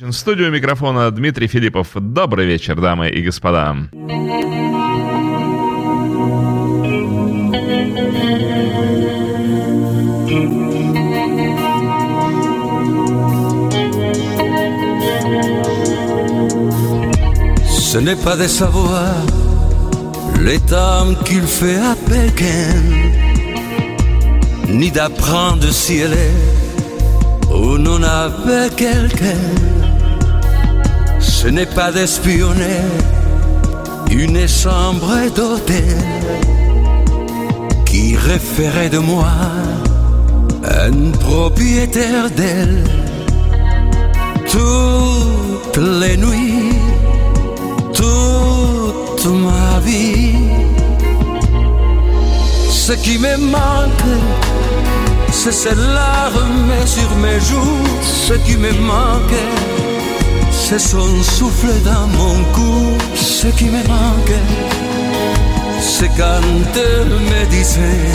В 0.00 0.10
студию 0.12 0.50
микрофона 0.50 1.10
Дмитрий 1.10 1.48
Филиппов. 1.48 1.88
Добрый 1.94 2.46
вечер, 2.46 2.80
дамы 2.80 3.10
и 3.10 3.20
господа. 3.22 3.76
Ce 17.68 17.98
n'est 17.98 18.16
pas 18.16 18.36
de 18.36 18.48
savoir 18.48 19.14
les 20.40 20.58
temps 20.60 21.14
qu'il 21.26 21.42
fait 21.42 21.76
à 21.76 21.94
Pékin, 22.08 22.80
ni 24.70 24.90
d'apprendre 24.90 25.70
si 25.70 25.98
elle 25.98 26.14
est 26.14 26.52
ou 27.54 27.76
non 27.76 28.02
avec 28.02 28.76
quelqu'un. 28.76 29.80
Ce 31.42 31.48
n'est 31.48 31.66
pas 31.66 31.90
d'espionner 31.90 32.80
une 34.10 34.46
chambre 34.46 35.12
d'hôtel 35.34 35.98
qui 37.84 38.14
référait 38.16 38.88
de 38.88 38.98
moi 38.98 39.32
un 40.64 41.10
propriétaire 41.18 42.30
d'elle. 42.30 42.84
Toutes 44.46 45.82
les 46.00 46.16
nuits 46.16 46.72
toute 47.92 49.26
ma 49.26 49.80
vie. 49.80 50.34
Ce 52.68 52.92
qui 52.92 53.18
me 53.18 53.36
manque, 53.36 54.12
c'est 55.30 55.52
cette 55.52 55.76
larme 55.76 56.72
sur 56.86 57.10
mes 57.16 57.40
joues. 57.40 57.86
Ce 58.02 58.34
qui 58.34 58.56
me 58.56 58.72
manque, 58.72 59.40
c'est 60.72 60.78
son 60.78 61.22
souffle 61.22 61.74
dans 61.84 62.06
mon 62.06 62.42
cou. 62.54 62.96
Ce 63.14 63.46
qui 63.48 63.66
me 63.66 63.82
manque, 63.86 64.38
c'est 65.80 66.08
quand 66.16 66.72
elle 66.74 67.10
me 67.10 67.44
disait 67.50 68.08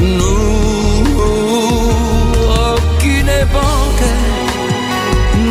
nous, 0.00 1.04
aucune 2.72 3.34
banque 3.52 4.08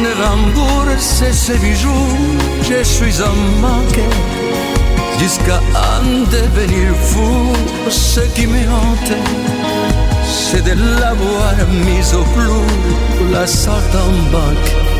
ne 0.03 0.11
rembourse 0.23 1.23
ses 1.31 1.59
bijoux, 1.59 2.17
je 2.63 2.83
suis 2.83 3.21
en 3.21 3.35
manque 3.61 4.03
jusqu'à 5.19 5.59
en 5.75 6.03
devenir 6.31 6.95
fou. 7.03 7.53
Ce 7.89 8.21
qui 8.33 8.47
me 8.47 8.61
hante, 8.61 9.13
c'est 10.25 10.63
de 10.63 10.73
l'avoir 10.99 11.53
mise 11.85 12.15
au 12.15 12.23
clou, 12.33 12.63
la 13.31 13.45
sorte 13.45 13.93
en 13.93 14.31
banque. 14.31 14.90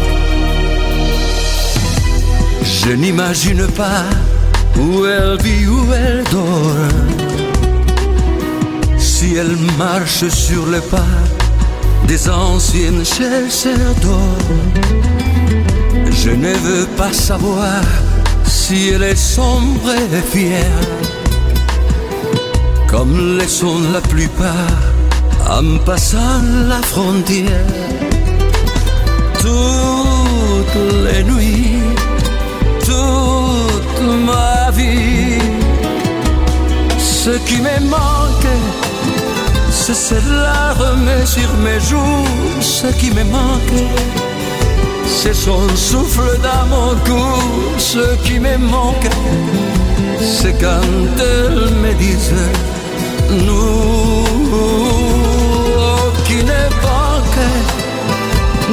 Je 2.83 2.93
n'imagine 2.93 3.67
pas 3.67 4.05
où 4.79 5.05
elle 5.05 5.37
vit, 5.43 5.67
où 5.67 5.93
elle 5.93 6.23
dort. 6.31 6.89
Si 8.97 9.35
elle 9.35 9.55
marche 9.77 10.27
sur 10.29 10.65
le 10.65 10.81
pas 10.81 11.13
des 12.07 12.27
anciennes 12.27 13.05
chasseurs 13.05 13.95
d'or. 14.01 14.37
Je 16.11 16.31
ne 16.31 16.53
veux 16.65 16.87
pas 16.97 17.13
savoir 17.13 17.83
si 18.45 18.89
elle 18.89 19.03
est 19.03 19.15
sombre 19.15 19.91
et 20.17 20.37
fière, 20.37 20.87
comme 22.87 23.37
le 23.37 23.47
sont 23.47 23.79
la 23.93 24.01
plupart 24.01 24.81
en 25.49 25.77
passant 25.85 26.41
la 26.67 26.81
frontière. 26.81 27.67
Toutes 29.39 30.81
les 31.05 31.23
nuits, 31.23 31.80
ce 36.97 37.37
qui 37.45 37.61
me 37.61 37.79
manque 37.87 38.51
c'est 39.83 39.95
cette 39.95 40.29
larme 40.29 41.25
sur 41.25 41.51
mes 41.57 41.79
joues, 41.79 42.27
ce 42.59 42.87
qui 42.99 43.09
me 43.09 43.23
manque. 43.23 43.79
C'est 45.07 45.33
son 45.33 45.67
souffle 45.75 46.37
dans 46.43 46.65
mon 46.67 46.91
cou, 47.05 47.23
ce 47.77 48.15
qui 48.23 48.39
me 48.39 48.57
manque. 48.57 49.09
C'est 50.21 50.53
quand 50.61 51.19
elle 51.19 51.73
me 51.83 51.93
disait, 51.93 52.53
nous, 53.31 54.23
qui 56.25 56.43
ne 56.51 56.63
banque, 56.85 57.43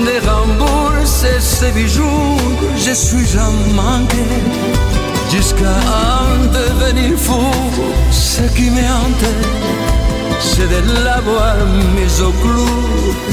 ne 0.06 0.16
rembourse 0.28 1.24
ses 1.40 1.70
bijoux, 1.70 2.36
je 2.76 2.92
suis 2.92 3.38
en 3.38 3.52
manque. 3.74 4.14
Jusqu'à 5.30 5.76
en 6.10 6.46
devenir 6.46 7.18
fou, 7.18 7.50
ce 8.10 8.42
qui 8.54 8.70
me 8.70 8.80
hante 8.80 9.28
c'est 10.40 10.68
de 10.68 11.04
l'avoir 11.04 11.56
mise 11.96 12.20
au 12.20 12.30
clou, 12.30 12.66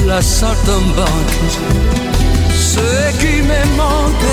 la 0.06 0.20
sorte 0.22 0.68
en 0.68 0.80
banque. 0.94 1.36
Ce 2.54 3.16
qui 3.20 3.42
me 3.42 3.76
manque, 3.76 4.30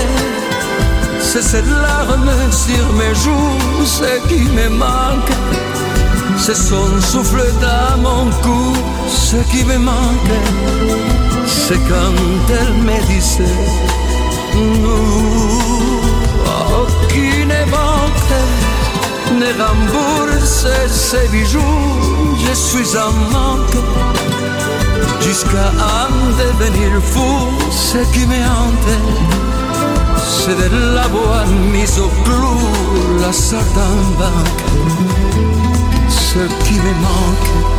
c'est 1.20 1.42
cette 1.42 1.66
larme 1.66 2.30
sur 2.50 2.92
mes 2.94 3.14
joues. 3.14 3.84
Ce 3.84 4.28
qui 4.28 4.42
me 4.58 4.68
manque, 4.68 5.32
c'est 6.38 6.56
son 6.56 7.00
souffle 7.00 7.44
dans 7.60 7.98
mon 8.02 8.30
cou. 8.42 8.72
Ce 9.08 9.36
qui 9.50 9.64
me 9.64 9.78
manque, 9.78 10.36
c'est 11.46 11.82
quand 11.88 12.54
elle 12.60 12.74
me 12.74 12.98
disait, 13.06 13.58
nous, 14.54 15.63
banque 18.28 19.38
ne 19.38 19.46
rembourse 19.62 20.66
ses 20.88 21.28
bijoux, 21.28 21.60
je 22.46 22.54
suis 22.54 22.96
en 22.96 23.12
manque. 23.32 23.76
Jusqu'à 25.20 25.70
en 25.78 26.10
devenir 26.38 26.90
fou, 27.02 27.48
ce 27.70 27.98
qui 28.12 28.26
me 28.26 28.36
hante, 28.36 28.94
c'est 30.18 30.56
de 30.56 30.94
l'avoir 30.94 31.46
mise 31.72 31.98
au 31.98 32.08
clou, 32.24 32.58
la 33.20 33.28
en 33.30 33.96
banque. 34.18 34.64
Ce 36.08 36.40
qui 36.64 36.74
me 36.74 36.94
manque. 37.02 37.73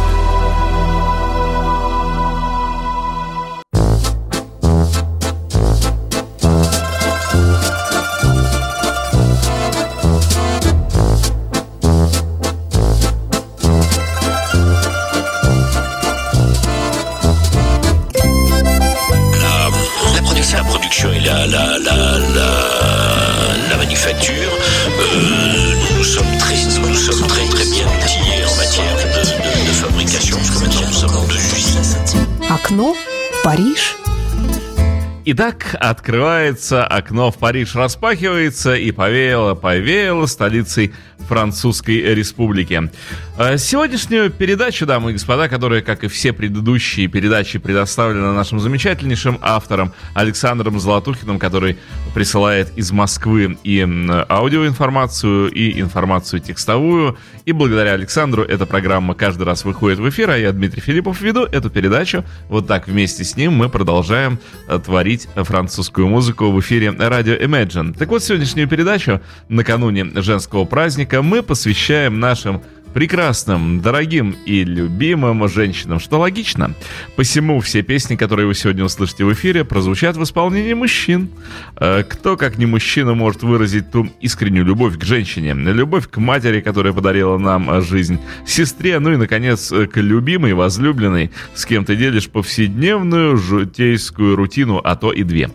Итак, 35.27 35.75
открывается 35.79 36.85
окно 36.85 37.31
в 37.31 37.39
Париж, 37.39 37.73
распахивается 37.73 38.75
и 38.75 38.91
повеяло, 38.91 39.55
повеяло 39.55 40.27
столицей 40.27 40.93
Французской 41.27 42.13
Республики. 42.13 42.91
Э, 43.37 43.57
сегодняшнюю 43.57 44.31
передачу, 44.31 44.85
дамы 44.85 45.09
и 45.09 45.13
господа, 45.13 45.49
которая, 45.49 45.81
как 45.81 46.05
и 46.05 46.07
все 46.07 46.31
предыдущие 46.31 47.09
передачи, 47.09 47.59
предоставлена 47.59 48.33
нашим 48.33 48.61
замечательнейшим 48.61 49.39
автором 49.41 49.91
Александром 50.13 50.79
Золотухиным, 50.79 51.37
который 51.37 51.77
присылает 52.13 52.71
из 52.77 52.93
Москвы 52.93 53.57
и 53.65 53.81
аудиоинформацию, 54.29 55.51
и 55.51 55.81
информацию 55.81 56.39
текстовую. 56.39 57.17
И 57.43 57.51
благодаря 57.51 57.91
Александру 57.91 58.41
эта 58.41 58.65
программа 58.65 59.15
каждый 59.15 59.43
раз 59.43 59.65
выходит 59.65 59.99
в 59.99 60.07
эфир, 60.07 60.29
а 60.29 60.37
я, 60.37 60.53
Дмитрий 60.53 60.79
Филиппов, 60.79 61.19
веду 61.19 61.43
эту 61.43 61.69
передачу. 61.69 62.23
Вот 62.47 62.67
так 62.67 62.87
вместе 62.87 63.25
с 63.25 63.35
ним 63.35 63.51
мы 63.51 63.67
продолжаем 63.67 64.39
э, 64.69 64.79
творить 64.79 65.27
французскую 65.35 66.07
музыку 66.07 66.51
в 66.51 66.59
эфире 66.61 66.91
радио 66.91 67.33
Imagine. 67.33 67.97
Так 67.97 68.07
вот, 68.07 68.23
сегодняшнюю 68.23 68.69
передачу 68.69 69.19
накануне 69.49 70.05
женского 70.21 70.63
праздника 70.63 71.21
мы 71.21 71.43
посвящаем 71.43 72.21
нашим 72.21 72.61
прекрасным, 72.95 73.81
дорогим 73.81 74.37
и 74.45 74.63
любимым 74.63 75.49
женщинам, 75.49 75.99
что 75.99 76.17
логично. 76.17 76.73
Посему 77.17 77.59
все 77.59 77.81
песни, 77.81 78.15
которые 78.15 78.47
вы 78.47 78.55
сегодня 78.55 78.85
услышите 78.85 79.25
в 79.25 79.33
эфире, 79.33 79.65
прозвучат 79.65 80.15
в 80.15 80.23
исполнении 80.23 80.73
мужчин. 80.73 81.27
Э, 81.75 82.03
кто, 82.07 82.37
как 82.37 82.57
не 82.57 82.65
мужчина, 82.65 83.13
может 83.13 83.43
выразить 83.43 83.91
ту 83.91 84.07
искреннюю 84.21 84.65
любовь 84.65 84.97
к 84.97 85.03
женщине, 85.03 85.53
любовь 85.53 86.07
к 86.09 86.19
матери, 86.19 86.61
которая 86.61 86.93
подарила 86.93 87.37
нам 87.37 87.81
жизнь, 87.81 88.17
сестре, 88.47 88.97
ну 88.99 89.11
и, 89.11 89.17
наконец, 89.17 89.73
к 89.73 89.97
любимой, 89.97 90.53
возлюбленной, 90.53 91.31
с 91.53 91.65
кем 91.65 91.83
ты 91.83 91.97
делишь 91.97 92.29
повседневную 92.29 93.35
житейскую 93.35 94.37
рутину, 94.37 94.79
а 94.81 94.95
то 94.95 95.11
и 95.11 95.23
две. 95.23 95.49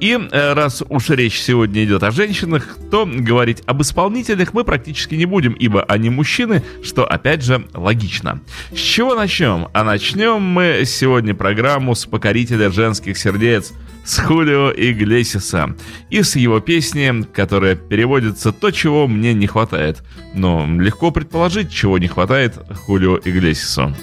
И 0.00 0.18
э, 0.18 0.52
раз 0.54 0.82
уж 0.88 1.10
речь 1.10 1.38
сегодня 1.38 1.84
идет 1.84 2.02
о 2.02 2.12
женщинах, 2.12 2.78
то 2.90 3.04
говорить 3.06 3.62
об 3.66 3.82
исполнителях 3.82 4.54
мы 4.54 4.64
практически 4.64 5.16
не 5.16 5.26
будем, 5.26 5.52
ибо 5.52 5.82
они 5.82 6.08
мужчины, 6.08 6.62
что, 6.82 7.04
опять 7.04 7.42
же, 7.42 7.66
логично. 7.74 8.40
С 8.72 8.78
чего 8.78 9.14
начнем? 9.14 9.68
А 9.72 9.84
начнем 9.84 10.40
мы 10.40 10.82
сегодня 10.86 11.34
программу 11.34 11.94
с 11.94 12.06
покорителя 12.06 12.70
женских 12.70 13.18
сердец, 13.18 13.72
с 14.04 14.18
Хулио 14.20 14.72
Иглесиса 14.74 15.74
и 16.08 16.22
с 16.22 16.36
его 16.36 16.60
песни, 16.60 17.24
которая 17.32 17.76
переводится 17.76 18.52
«То, 18.52 18.70
чего 18.70 19.06
мне 19.06 19.34
не 19.34 19.46
хватает». 19.46 20.02
Но 20.34 20.66
легко 20.66 21.10
предположить, 21.10 21.70
чего 21.70 21.98
не 21.98 22.08
хватает 22.08 22.54
Хулио 22.86 23.18
Иглесису. 23.18 23.94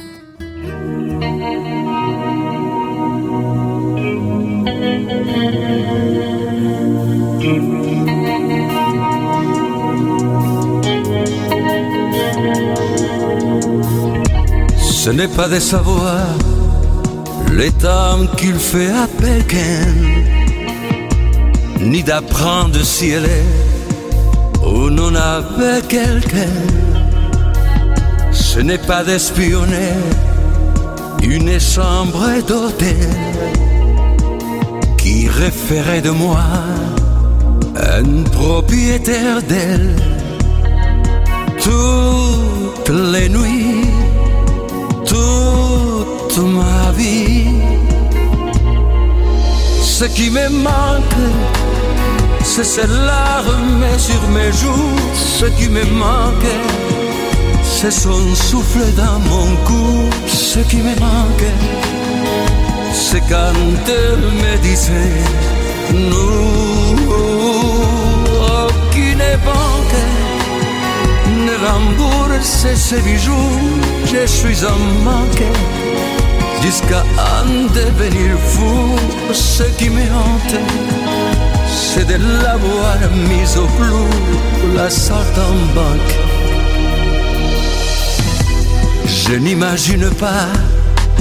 Ce 15.06 15.12
n'est 15.12 15.28
pas 15.28 15.48
de 15.48 15.60
savoir 15.60 16.26
temps 17.80 18.26
qu'il 18.38 18.56
fait 18.56 18.90
à 18.90 19.08
Pékin, 19.22 19.86
ni 21.80 22.02
d'apprendre 22.02 22.80
si 22.84 23.12
elle 23.12 23.26
est 23.26 24.66
ou 24.66 24.90
non 24.90 25.14
avec 25.14 25.90
quelqu'un. 25.90 26.58
Ce 28.32 28.60
n'est 28.60 28.80
pas 28.80 29.04
d'espionner 29.04 29.94
une 31.22 31.60
chambre 31.60 32.26
d'hôtel 32.48 33.10
qui 34.98 35.28
référait 35.28 36.02
de 36.02 36.10
moi 36.10 36.46
un 37.76 38.24
propriétaire 38.32 39.44
d'elle. 39.44 39.96
Toutes 41.60 42.90
les 43.14 43.30
nuits 43.30 43.95
toute 45.16 46.44
ma 46.44 46.92
vie. 46.92 47.48
Ce 49.82 50.06
qui 50.06 50.30
me 50.30 50.50
manque, 50.50 51.24
c'est 52.44 52.64
cette 52.76 52.98
larme 53.14 53.86
sur 53.98 54.22
mes 54.36 54.52
joues. 54.62 54.98
Ce 55.14 55.46
qui 55.58 55.70
me 55.70 55.86
manque, 55.86 56.52
c'est 57.64 57.92
son 58.06 58.24
souffle 58.36 58.88
dans 58.96 59.20
mon 59.32 59.48
cou. 59.68 60.10
Ce 60.28 60.60
qui 60.60 60.78
me 60.78 60.96
manque, 61.08 61.50
c'est 62.94 63.24
quand 63.32 63.86
elle 64.04 64.26
me 64.44 64.54
disait 64.68 65.22
nous, 65.94 66.96
qui 68.92 69.10
ne 69.24 69.32
manque 69.50 70.02
ne 71.48 71.56
rembourse 71.68 72.68
ses 72.76 73.02
bijoux, 73.02 73.60
je 74.22 74.26
suis 74.26 74.66
en 74.66 74.78
manque 75.04 75.44
jusqu'à 76.62 77.04
en 77.18 77.74
devenir 77.74 78.38
fou. 78.40 78.96
Ce 79.34 79.64
qui 79.78 79.90
me 79.90 80.02
hante, 80.02 80.56
c'est 81.68 82.08
de 82.08 82.18
l'avoir 82.44 82.98
mise 83.30 83.58
au 83.58 83.68
clou, 83.78 84.06
la 84.76 84.90
sorte 84.90 85.38
en 85.38 85.56
banque. 85.74 86.16
Je 89.06 89.36
n'imagine 89.36 90.10
pas 90.12 90.48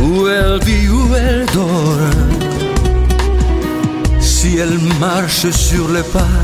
où 0.00 0.28
elle 0.28 0.60
vit, 0.64 0.88
où 0.88 1.14
elle 1.14 1.46
dort. 1.52 2.10
Si 4.20 4.58
elle 4.58 4.78
marche 5.00 5.50
sur 5.50 5.88
le 5.88 6.02
pas 6.02 6.36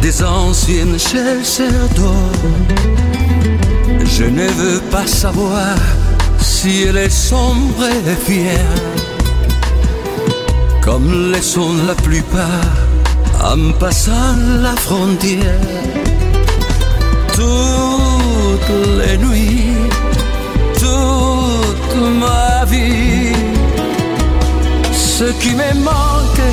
des 0.00 0.22
anciennes 0.22 0.98
chasseurs 0.98 1.88
d'or. 1.96 3.15
Je 4.08 4.24
ne 4.24 4.46
veux 4.46 4.80
pas 4.90 5.06
savoir 5.06 5.76
si 6.38 6.82
elle 6.82 6.96
est 6.96 7.10
sombre 7.10 7.84
et 7.84 8.30
fière, 8.30 8.74
comme 10.82 11.32
le 11.32 11.40
sont 11.40 11.74
la 11.86 11.94
plupart 11.94 12.76
en 13.42 13.72
passant 13.78 14.36
la 14.62 14.74
frontière. 14.76 15.60
Toutes 17.34 18.76
les 18.98 19.18
nuits, 19.18 19.76
toute 20.74 21.96
ma 22.20 22.64
vie, 22.64 23.32
ce 24.92 25.24
qui 25.40 25.54
me 25.54 25.74
manque 25.84 26.46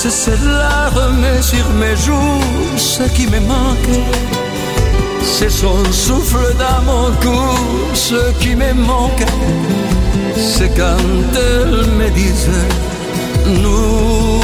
c'est 0.00 0.10
cette 0.10 0.44
larme 0.44 1.26
sur 1.42 1.68
mes 1.70 1.96
joues, 1.96 2.76
ce 2.76 3.02
qui 3.14 3.26
me 3.26 3.40
manque. 3.40 4.37
C'est 5.30 5.50
son 5.50 5.84
souffle 5.92 6.54
dans 6.58 6.82
mon 6.90 7.10
cou, 7.22 7.40
ce 7.94 8.32
qui 8.40 8.56
me 8.56 8.72
manque. 8.72 9.24
C'est 10.36 10.70
quand 10.76 11.36
elle 11.36 11.86
me 11.98 12.08
disait, 12.10 12.68
nous, 13.46 14.40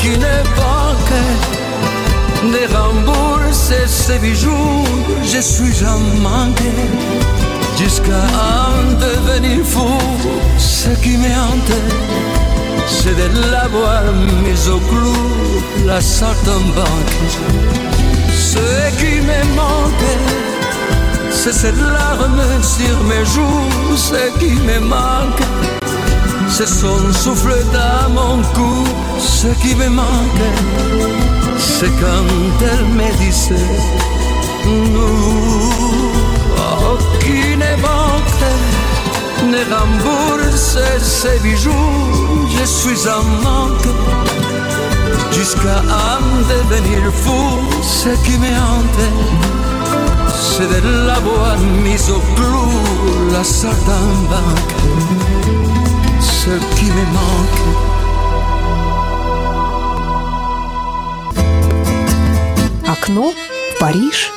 qui 0.00 0.10
ne 0.26 0.36
manque, 0.62 1.18
ne 2.44 2.76
rembourse 2.76 3.72
ses 3.86 4.18
bijoux, 4.18 4.84
je 5.22 5.40
suis 5.40 5.84
en 5.84 5.98
manque. 6.22 6.62
Jusqu'à 7.78 8.24
en 8.56 8.92
devenir 8.94 9.64
fou, 9.64 9.98
ce 10.56 10.88
qui 11.02 11.16
me 11.18 11.26
c'est 12.88 13.14
de 13.14 13.50
l'avoir 13.50 14.02
mise 14.44 14.68
au 14.68 14.78
clou, 14.78 15.14
la 15.86 16.00
sorte 16.00 16.48
en 16.48 16.60
banque. 16.74 18.05
Ce 18.56 18.96
qui 18.98 19.20
me 19.20 19.40
manque, 19.54 20.10
c'est 21.30 21.52
cette 21.52 21.80
larme 21.80 22.42
sur 22.62 23.02
mes 23.04 23.24
joues. 23.24 23.96
Ce 23.96 24.38
qui 24.38 24.52
me 24.68 24.80
manque, 24.80 25.42
c'est 26.48 26.68
son 26.68 27.12
souffle 27.12 27.56
dans 27.72 28.10
mon 28.10 28.42
cou. 28.54 28.84
Ce 29.18 29.48
qui 29.62 29.74
me 29.74 29.88
manque, 29.88 30.46
c'est 31.58 31.92
quand 32.00 32.66
elle 32.72 32.86
me 32.86 33.10
disait, 33.18 33.54
nous, 34.64 35.72
oh, 36.58 36.98
qui 37.20 37.56
ne 37.56 37.82
manque 37.82 38.26
ne 39.44 39.58
rembourse 39.74 40.78
ses 41.02 41.38
bijoux, 41.40 42.48
je 42.58 42.64
suis 42.64 43.08
en 43.08 43.22
manque. 43.44 44.45
Jusqu'à 45.32 45.78
en 45.80 46.20
devenir 46.48 47.12
fou, 47.12 47.60
ce 47.82 48.10
qui 48.24 48.38
me 48.38 48.48
hante, 48.48 49.04
c'est 50.34 50.68
de 50.68 51.06
l'avoir 51.06 51.58
mise 51.84 52.10
au 52.10 52.20
clou, 52.34 52.68
la 53.32 53.42
banque. 54.30 54.74
Ce 56.20 56.50
qui 56.76 56.86
me 56.86 57.04
manque. 57.18 57.96
Окно 62.88 63.32
в 63.32 63.78
Париж. 63.80 64.32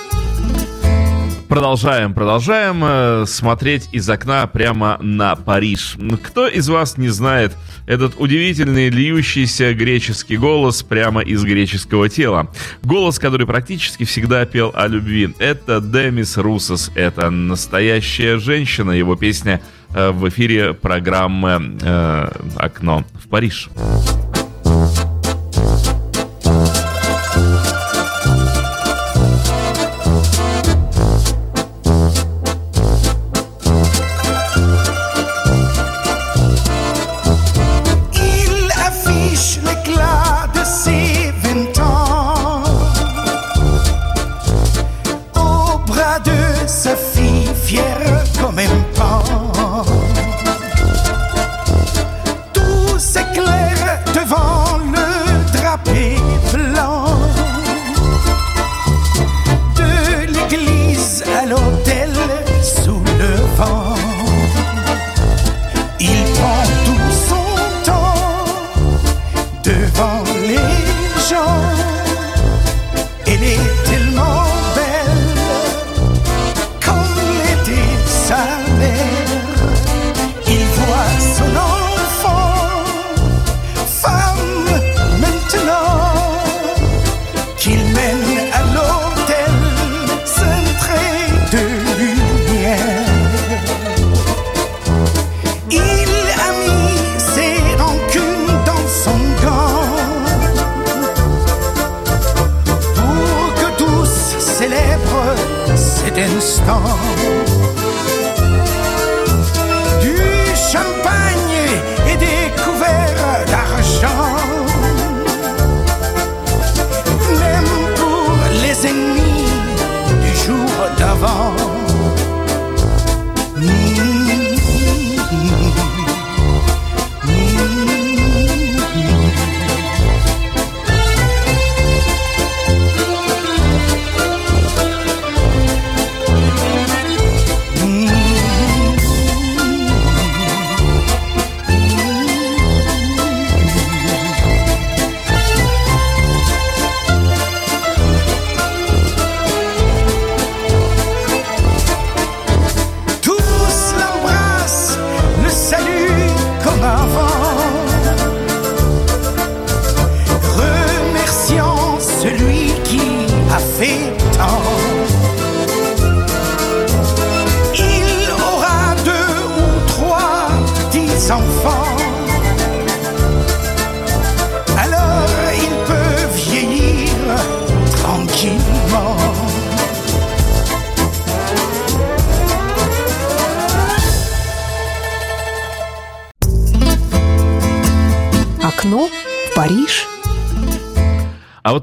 Продолжаем, 1.49 2.13
продолжаем 2.13 2.79
э, 2.83 3.25
смотреть 3.25 3.89
из 3.91 4.07
окна 4.07 4.45
прямо 4.45 4.99
на 5.01 5.35
Париж. 5.35 5.97
Кто 6.21 6.47
из 6.47 6.69
вас 6.69 6.95
не 6.95 7.09
знает 7.09 7.57
этот 7.87 8.13
удивительный 8.19 8.89
льющийся 8.89 9.73
греческий 9.73 10.37
голос 10.37 10.83
прямо 10.83 11.21
из 11.21 11.43
греческого 11.43 12.07
тела? 12.07 12.51
Голос, 12.83 13.17
который 13.17 13.47
практически 13.47 14.03
всегда 14.03 14.45
пел 14.45 14.71
о 14.75 14.85
любви. 14.85 15.33
Это 15.39 15.81
Демис 15.81 16.37
Русос, 16.37 16.91
это 16.93 17.31
настоящая 17.31 18.37
женщина. 18.37 18.91
Его 18.91 19.15
песня 19.15 19.59
э, 19.95 20.11
в 20.11 20.29
эфире 20.29 20.75
программы 20.75 21.79
э, 21.81 22.31
«Окно 22.57 23.05
в 23.15 23.27
Париж». 23.27 23.69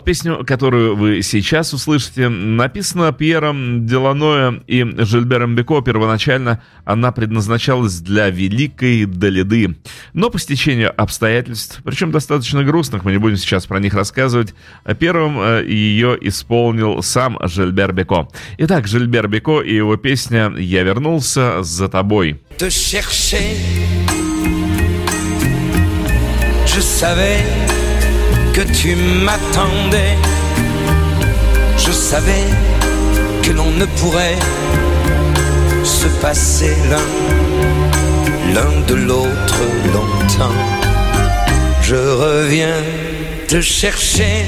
Песню, 0.07 0.45
которую 0.47 0.95
вы 0.95 1.21
сейчас 1.21 1.73
услышите, 1.75 2.29
написана 2.29 3.13
Пьером 3.13 3.87
Деланоя 3.87 4.63
и 4.69 4.85
Жильбером 4.99 5.57
Беко. 5.57 5.81
Первоначально 5.81 6.63
она 6.85 7.11
предназначалась 7.11 7.99
для 7.99 8.31
великой 8.31 9.05
Далиды. 9.07 9.77
Но 10.13 10.31
по 10.31 10.39
стечению 10.39 10.95
обстоятельств, 10.97 11.81
причем 11.85 12.13
достаточно 12.13 12.63
грустных, 12.63 13.05
мы 13.05 13.11
не 13.11 13.19
будем 13.19 13.37
сейчас 13.37 13.67
про 13.67 13.81
них 13.81 13.95
рассказывать, 13.95 14.55
первым 15.01 15.41
э, 15.41 15.65
ее 15.67 16.17
исполнил 16.21 17.03
сам 17.03 17.37
Жильбер 17.43 17.93
Беко. 17.93 18.31
Итак, 18.59 18.87
Жильбер 18.87 19.27
Беко 19.27 19.61
и 19.61 19.75
его 19.75 19.97
песня 19.97 20.55
«Я 20.57 20.85
вернулся 20.85 21.65
за 21.65 21.89
тобой». 21.89 22.41
Je 26.77 26.83
savais 26.83 27.86
tu 28.77 28.95
m'attendais. 28.95 30.17
Je 31.79 31.91
savais 31.91 32.47
que 33.43 33.51
l'on 33.51 33.71
ne 33.71 33.87
pourrait 33.99 34.39
se 35.83 36.09
passer 36.21 36.75
l'un, 36.91 37.09
l'un 38.55 38.81
de 38.87 38.95
l'autre 38.95 39.63
longtemps. 39.95 40.59
Je 41.83 41.97
reviens 41.97 42.81
te 43.49 43.61
chercher. 43.61 44.45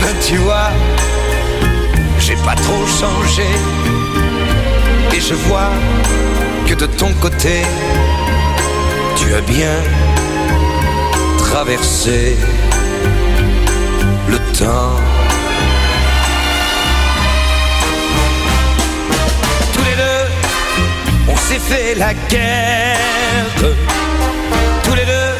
Ben, 0.00 0.14
tu 0.26 0.36
vois, 0.36 0.70
j'ai 2.18 2.36
pas 2.46 2.54
trop 2.54 2.84
changé. 3.00 3.48
Et 5.14 5.20
je 5.20 5.34
vois 5.34 5.72
que 6.66 6.74
de 6.74 6.86
ton 6.86 7.12
côté, 7.20 7.62
tu 9.16 9.34
as 9.34 9.40
bien 9.40 9.76
traversé 11.52 12.36
le 14.28 14.38
temps. 14.58 14.96
Tous 19.74 19.84
les 19.88 19.96
deux, 20.04 20.24
on 21.28 21.36
s'est 21.36 21.58
fait 21.70 21.94
la 21.96 22.14
guerre. 22.14 23.46
Tous 24.84 24.94
les 24.94 25.06
deux, 25.14 25.32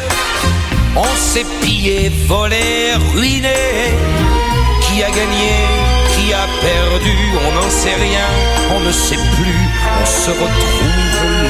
on 0.97 1.11
s'est 1.15 1.45
pillé, 1.61 2.11
volé, 2.27 2.93
ruiné. 3.13 3.61
Qui 4.83 5.03
a 5.03 5.09
gagné, 5.19 5.53
qui 6.11 6.33
a 6.33 6.45
perdu, 6.67 7.17
on 7.47 7.51
n'en 7.57 7.69
sait 7.69 7.95
rien, 8.07 8.29
on 8.75 8.79
ne 8.81 8.91
sait 8.91 9.23
plus, 9.37 9.63
on 10.01 10.05
se 10.05 10.31
retrouve 10.31 10.97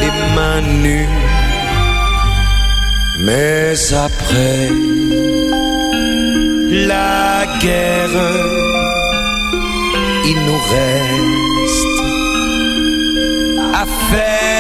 les 0.02 0.14
mains 0.36 0.62
nues. 0.84 1.41
Mais 3.24 3.94
après 3.94 4.70
la 6.88 7.46
guerre, 7.60 8.20
il 10.26 10.38
nous 10.48 10.62
reste 10.76 12.02
à 13.74 13.86
faire 14.10 14.52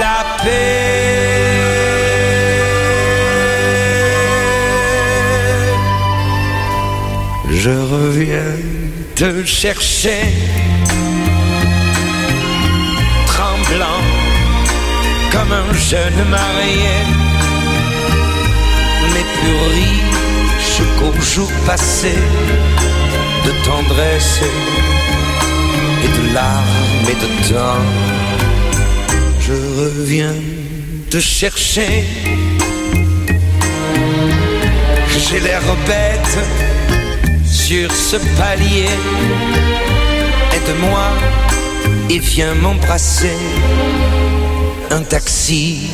la 0.00 0.18
paix. 0.42 0.92
Je 7.50 7.70
reviens 7.70 8.56
te 9.14 9.44
chercher, 9.44 10.24
comme 15.32 15.52
un 15.52 15.72
jeune 15.72 16.24
marié, 16.28 16.96
mais 19.12 19.24
plus 19.36 19.58
riche 19.76 20.82
qu'au 20.98 21.12
jour 21.20 21.50
passé 21.66 22.14
de 23.46 23.52
tendresse 23.64 24.40
et 26.04 26.08
de 26.18 26.34
larmes 26.34 27.08
et 27.10 27.14
de 27.14 27.30
temps. 27.48 27.84
Je 29.40 29.52
reviens 29.80 30.34
te 31.10 31.18
chercher. 31.18 32.04
J'ai 35.18 35.40
l'air 35.40 35.62
bête 35.86 36.38
sur 37.44 37.90
ce 37.90 38.16
palier. 38.38 38.94
Aide-moi 40.54 41.08
et 42.10 42.18
viens 42.18 42.54
m'embrasser. 42.54 43.38
Un 44.94 45.02
taxi 45.04 45.88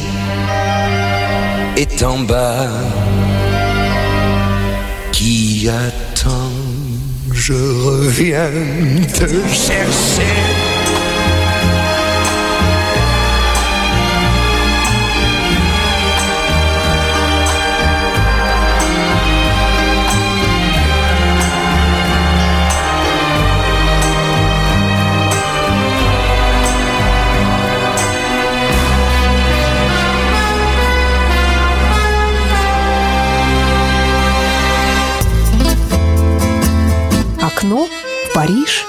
est 1.77 2.03
en 2.03 2.19
bas 2.19 2.67
qui 5.13 5.69
attend. 5.69 6.51
Je 7.33 7.53
reviens 7.53 8.51
te 9.15 9.29
chercher. 9.55 10.68
Окно 37.59 37.89
в 37.89 38.35
Париж. 38.35 38.87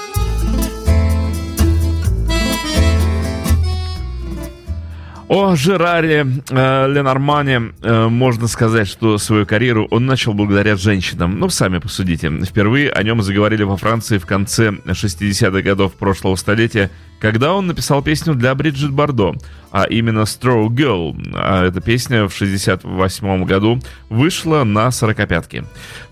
О 5.26 5.56
Жераре 5.56 6.24
э, 6.50 6.86
Ленормане 6.88 7.72
э, 7.82 8.06
можно 8.06 8.46
сказать, 8.46 8.86
что 8.86 9.18
свою 9.18 9.44
карьеру 9.44 9.88
он 9.90 10.06
начал 10.06 10.34
благодаря 10.34 10.76
женщинам. 10.76 11.40
Ну, 11.40 11.48
сами 11.48 11.78
посудите. 11.78 12.30
Впервые 12.44 12.92
о 12.92 13.02
нем 13.02 13.22
заговорили 13.22 13.64
во 13.64 13.76
Франции 13.76 14.18
в 14.18 14.26
конце 14.26 14.70
60-х 14.70 15.62
годов 15.62 15.94
прошлого 15.94 16.36
столетия, 16.36 16.92
когда 17.20 17.54
он 17.54 17.66
написал 17.66 18.02
песню 18.02 18.34
для 18.34 18.54
Бриджит 18.54 18.90
Бардо, 18.90 19.34
а 19.70 19.84
именно 19.84 20.20
«Straw 20.20 20.66
Girl». 20.68 21.14
А 21.34 21.66
эта 21.66 21.80
песня 21.80 22.26
в 22.26 22.34
68 22.34 23.44
году 23.44 23.80
вышла 24.08 24.64
на 24.64 24.90
сорокопятке. 24.90 25.64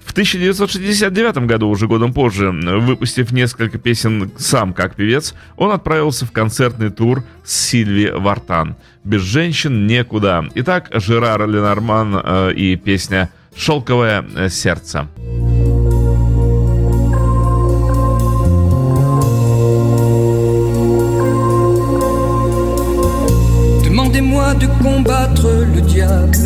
В 0.05 0.13
1969 0.13 1.47
году, 1.47 1.69
уже 1.69 1.87
годом 1.87 2.13
позже, 2.13 2.51
выпустив 2.51 3.33
несколько 3.33 3.79
песен 3.79 4.31
сам 4.37 4.73
как 4.73 4.95
певец, 4.95 5.35
он 5.57 5.73
отправился 5.73 6.27
в 6.27 6.33
концертный 6.33 6.91
тур 6.91 7.25
с 7.45 7.53
Сильви 7.53 8.11
Вартан. 8.11 8.77
«Без 9.05 9.23
женщин 9.23 9.87
некуда». 9.87 10.47
Итак, 10.55 10.89
Жерар 10.93 11.49
Ленорман 11.49 12.21
э, 12.23 12.53
и 12.55 12.77
песня 12.77 13.31
«Шелковое 13.57 14.49
сердце». 14.49 15.09
De 24.59 24.67
combattre 24.83 25.49
le 25.75 25.81
diable 25.81 26.37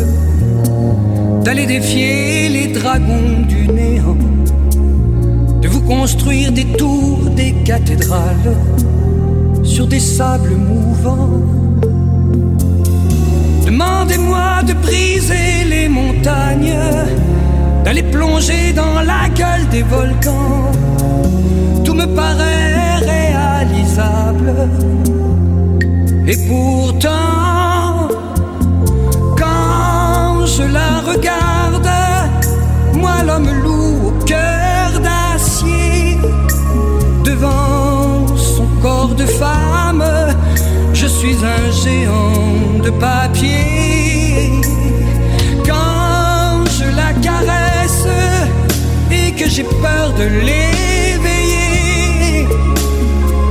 d'aller 1.43 1.65
défier 1.65 2.49
les 2.49 2.67
dragons 2.67 3.41
du 3.47 3.67
néant, 3.67 4.17
de 5.61 5.67
vous 5.67 5.81
construire 5.81 6.51
des 6.51 6.65
tours, 6.65 7.29
des 7.35 7.53
cathédrales 7.65 8.55
sur 9.63 9.87
des 9.87 9.99
sables 9.99 10.55
mouvants. 10.55 11.41
Demandez-moi 13.65 14.63
de 14.67 14.73
briser 14.73 15.65
les 15.69 15.89
montagnes, 15.89 16.79
d'aller 17.83 18.03
plonger 18.03 18.73
dans 18.73 19.01
la 19.01 19.27
gueule 19.29 19.67
des 19.69 19.83
volcans. 19.83 20.71
Tout 21.83 21.93
me 21.93 22.05
paraît 22.05 22.95
réalisable. 22.99 24.69
Et 26.25 26.37
pourtant, 26.47 27.52
je 30.57 30.63
la 30.63 30.99
regarde, 31.11 31.89
moi 32.93 33.23
l'homme 33.25 33.49
loup 33.63 34.09
au 34.09 34.11
cœur 34.23 34.99
d'acier, 34.99 36.19
devant 37.23 38.27
son 38.37 38.67
corps 38.81 39.15
de 39.15 39.25
femme, 39.25 40.03
je 40.93 41.07
suis 41.07 41.37
un 41.55 41.71
géant 41.71 42.79
de 42.83 42.91
papier. 42.91 44.61
Quand 45.65 46.63
je 46.77 46.85
la 47.01 47.11
caresse 47.27 48.07
et 49.11 49.31
que 49.31 49.49
j'ai 49.49 49.63
peur 49.63 50.13
de 50.19 50.25
l'éveiller, 50.47 52.47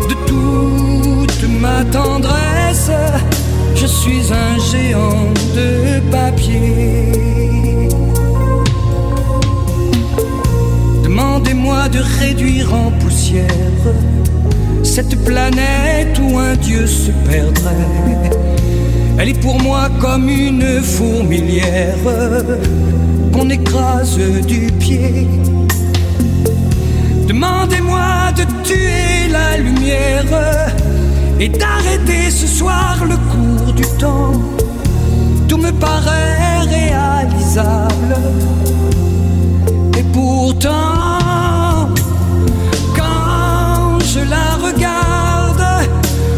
de 0.08 0.14
toute 0.30 1.42
ma 1.60 1.84
tendresse, 1.84 2.90
suis 3.92 4.32
un 4.32 4.58
géant 4.70 5.28
de 5.54 6.00
papier. 6.10 7.88
Demandez-moi 11.04 11.88
de 11.88 12.00
réduire 12.20 12.72
en 12.74 12.90
poussière 12.92 13.84
cette 14.82 15.16
planète 15.24 16.18
où 16.22 16.38
un 16.38 16.56
dieu 16.56 16.86
se 16.86 17.10
perdrait. 17.28 18.30
Elle 19.18 19.28
est 19.28 19.40
pour 19.40 19.60
moi 19.60 19.88
comme 20.00 20.28
une 20.28 20.80
fourmilière 20.82 22.04
qu'on 23.32 23.48
écrase 23.50 24.18
du 24.46 24.72
pied. 24.72 25.28
Demandez-moi 27.28 28.32
de 28.38 28.44
tuer 28.64 29.28
la 29.30 29.58
lumière 29.58 30.62
et 31.38 31.48
d'arrêter 31.48 32.30
ce 32.30 32.46
soir 32.46 33.04
le 33.08 33.16
cours 33.16 33.41
Tout 35.48 35.56
me 35.56 35.70
paraît 35.70 36.60
réalisable. 36.68 38.16
Et 39.98 40.02
pourtant, 40.12 41.88
quand 42.96 43.98
je 44.00 44.20
la 44.20 44.56
regarde, 44.66 45.64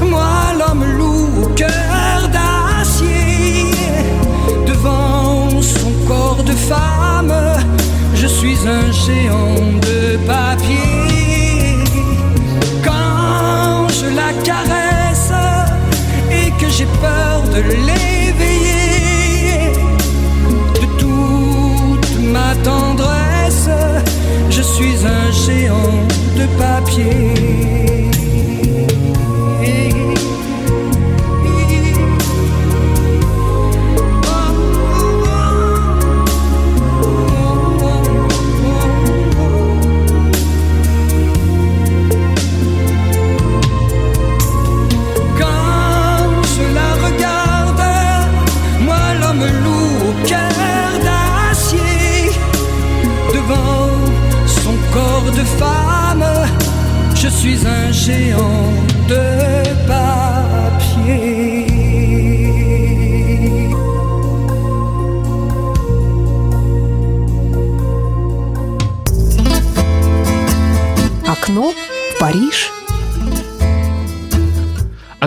moi 0.03 0.53
l'homme 0.59 0.85
loup 0.99 1.29
au 1.45 1.47
cœur 1.55 2.29
d'acier, 2.33 3.71
devant 4.67 5.49
son 5.63 5.93
corps 6.07 6.43
de 6.45 6.53
femme, 6.53 7.33
je 8.15 8.27
suis 8.27 8.59
un 8.67 8.93
géant 8.93 9.79
de 9.81 10.17
papier. 10.27 11.13
Papier. 26.59 27.34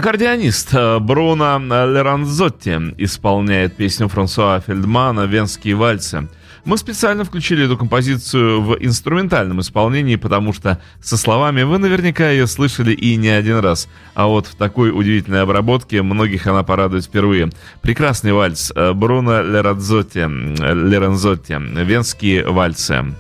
Аккордеонист 0.08 0.74
э, 0.74 1.00
Бруно 1.00 1.60
Леранзотти 1.60 2.96
исполняет 2.98 3.76
песню 3.76 4.08
Франсуа 4.08 4.62
Фельдмана 4.66 5.26
«Венские 5.26 5.76
вальсы». 5.76 6.30
Мы 6.64 6.78
специально 6.78 7.26
включили 7.26 7.66
эту 7.66 7.78
композицию 7.78 8.62
в 8.62 8.78
инструментальном 8.80 9.60
исполнении, 9.60 10.16
потому 10.16 10.54
что 10.54 10.80
со 11.02 11.18
словами 11.18 11.64
вы 11.64 11.78
наверняка 11.78 12.30
ее 12.30 12.48
слышали 12.48 12.94
и 12.94 13.18
не 13.18 13.28
один 13.28 13.60
раз. 13.60 13.90
А 14.14 14.28
вот 14.28 14.48
в 14.48 14.56
такой 14.56 14.98
удивительной 14.98 15.42
обработке 15.42 16.02
многих 16.02 16.48
она 16.48 16.64
порадует 16.64 17.04
впервые. 17.04 17.50
Прекрасный 17.82 18.32
вальс 18.32 18.72
э, 18.74 18.94
Бруно 18.94 19.42
Леранзотти, 19.42 20.20
Леранзотти 20.20 21.58
«Венские 21.84 22.48
вальсы». 22.48 23.14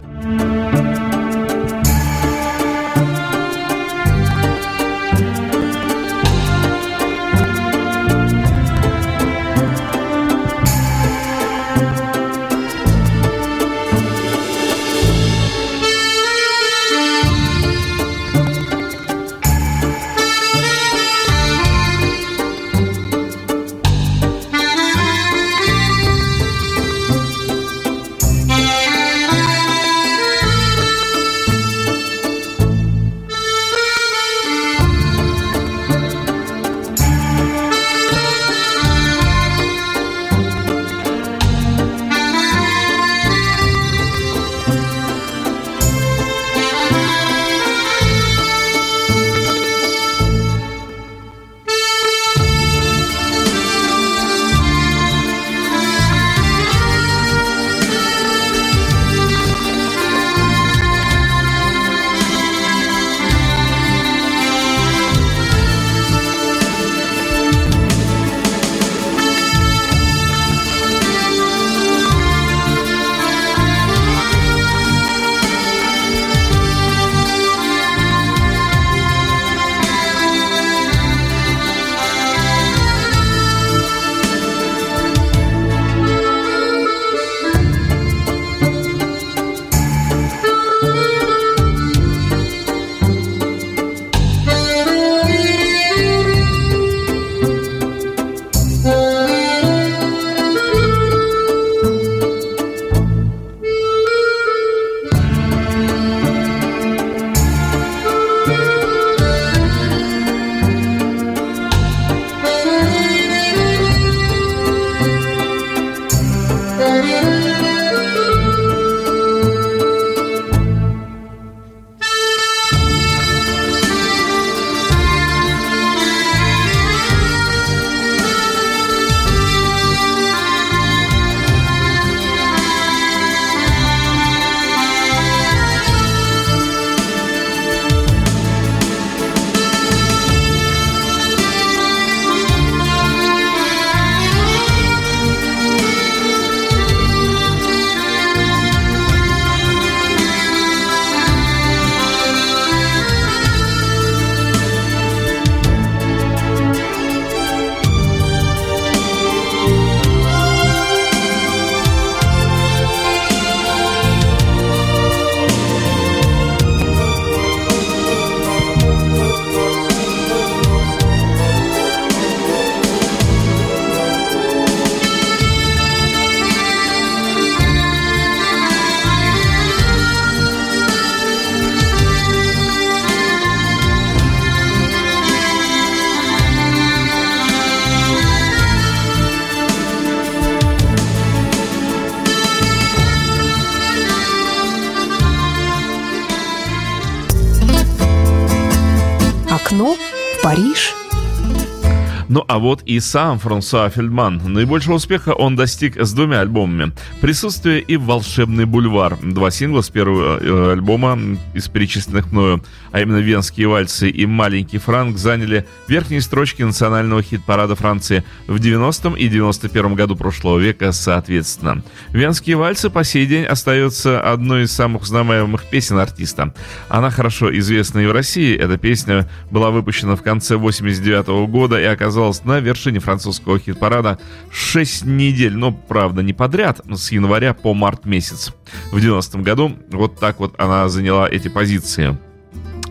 Вот 202.59 202.83
и 202.83 202.99
сам 202.99 203.39
Франсуа 203.39 203.89
Фельдман. 203.89 204.41
Наибольшего 204.45 204.95
успеха 204.95 205.29
он 205.29 205.55
достиг 205.55 205.97
с 205.97 206.13
двумя 206.13 206.41
альбомами. 206.41 206.91
«Присутствие» 207.21 207.81
и 207.81 207.97
«Волшебный 207.97 208.65
бульвар». 208.65 209.17
Два 209.21 209.51
сингла 209.51 209.81
с 209.81 209.89
первого 209.89 210.39
э, 210.39 210.71
альбома 210.73 211.17
из 211.53 211.67
перечисленных 211.67 212.31
мною, 212.31 212.63
а 212.91 213.01
именно 213.01 213.17
«Венские 213.17 213.67
вальсы» 213.67 214.09
и 214.09 214.25
«Маленький 214.25 214.77
Франк» 214.77 215.17
заняли 215.17 215.65
верхние 215.87 216.21
строчки 216.21 216.63
национального 216.63 217.21
хит-парада 217.21 217.75
Франции 217.75 218.23
в 218.47 218.55
90-м 218.55 219.15
и 219.15 219.27
91-м 219.27 219.95
году 219.95 220.15
прошлого 220.15 220.59
века 220.59 220.91
соответственно. 220.91 221.83
«Венские 222.09 222.55
вальсы» 222.55 222.89
по 222.89 223.03
сей 223.03 223.25
день 223.25 223.45
остается 223.45 224.19
одной 224.21 224.63
из 224.63 224.71
самых 224.71 225.03
узнаваемых 225.03 225.65
песен 225.65 225.97
артиста. 225.97 226.53
Она 226.89 227.09
хорошо 227.09 227.55
известна 227.57 227.99
и 227.99 228.05
в 228.05 228.11
России. 228.11 228.57
Эта 228.57 228.77
песня 228.77 229.29
была 229.51 229.71
выпущена 229.71 230.15
в 230.15 230.21
конце 230.21 230.55
89 230.55 231.27
-го 231.27 231.47
года 231.47 231.79
и 231.79 231.85
оказалась 231.85 232.43
на 232.47 232.59
вершине 232.59 232.99
французского 232.99 233.59
хит-парада 233.59 234.17
6 234.51 235.05
недель, 235.05 235.55
но, 235.55 235.71
правда, 235.71 236.23
не 236.23 236.33
подряд, 236.33 236.81
с 236.91 237.11
января 237.11 237.53
по 237.53 237.73
март 237.73 238.05
месяц. 238.05 238.53
В 238.91 238.97
90-м 238.97 239.43
году 239.43 239.73
вот 239.91 240.19
так 240.19 240.39
вот 240.39 240.55
она 240.57 240.89
заняла 240.89 241.29
эти 241.29 241.47
позиции. 241.49 242.17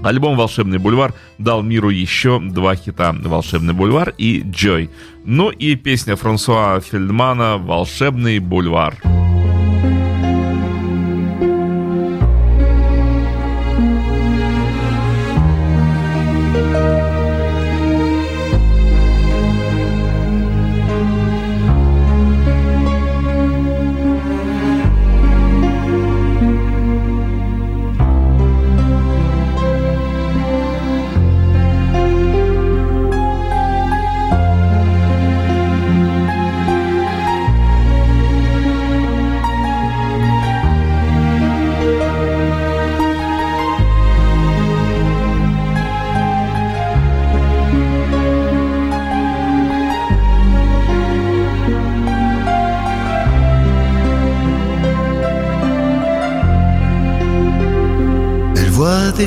Альбом 0.03 0.37
«Волшебный 0.37 0.79
бульвар» 0.79 1.15
дал 1.39 1.63
миру 1.63 1.89
еще 1.89 2.39
два 2.39 2.77
хита 2.77 3.13
«Волшебный 3.13 3.75
бульвар» 3.75 4.15
и 4.19 4.43
«Джой». 4.45 4.91
Ну 5.25 5.51
и 5.51 5.75
песня 5.75 6.15
Франсуа 6.15 6.81
Фельдмана 6.81 7.59
«Волшебный 7.59 8.39
бульвар». 8.39 8.95
des 9.03 9.26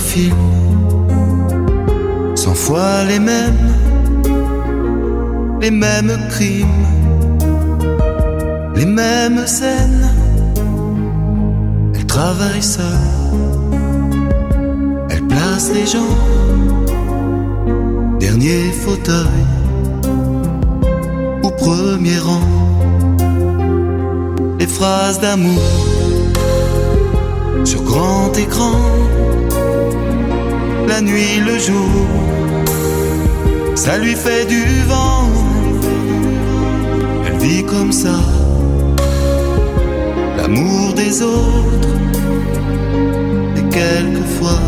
films, 0.09 0.33
cent 2.35 2.55
fois 2.55 3.03
les 3.07 3.19
mêmes, 3.19 3.63
les 5.61 5.69
mêmes 5.69 6.17
crimes, 6.29 6.85
les 8.75 8.87
mêmes 8.87 9.45
scènes. 9.45 10.09
Elle 11.95 12.07
travaille 12.07 12.63
seule, 12.63 13.09
elle 15.11 15.25
place 15.27 15.71
les 15.77 15.85
gens, 15.93 16.15
dernier 18.19 18.61
fauteuil 18.83 19.45
au 21.43 21.51
premier 21.63 22.19
rang. 22.27 22.47
Les 24.59 24.69
phrases 24.77 25.19
d'amour 25.19 25.69
sur 27.63 27.83
grand 27.83 28.31
écran 28.45 28.79
la 30.89 31.01
nuit, 31.01 31.39
le 31.45 31.57
jour, 31.59 32.07
ça 33.75 33.97
lui 33.97 34.15
fait 34.15 34.45
du 34.45 34.63
vent. 34.91 35.29
Elle 37.25 37.37
vit 37.37 37.63
comme 37.63 37.91
ça, 37.91 38.17
l'amour 40.37 40.93
des 40.95 41.21
autres, 41.21 41.93
et 43.57 43.65
quelquefois, 43.79 44.63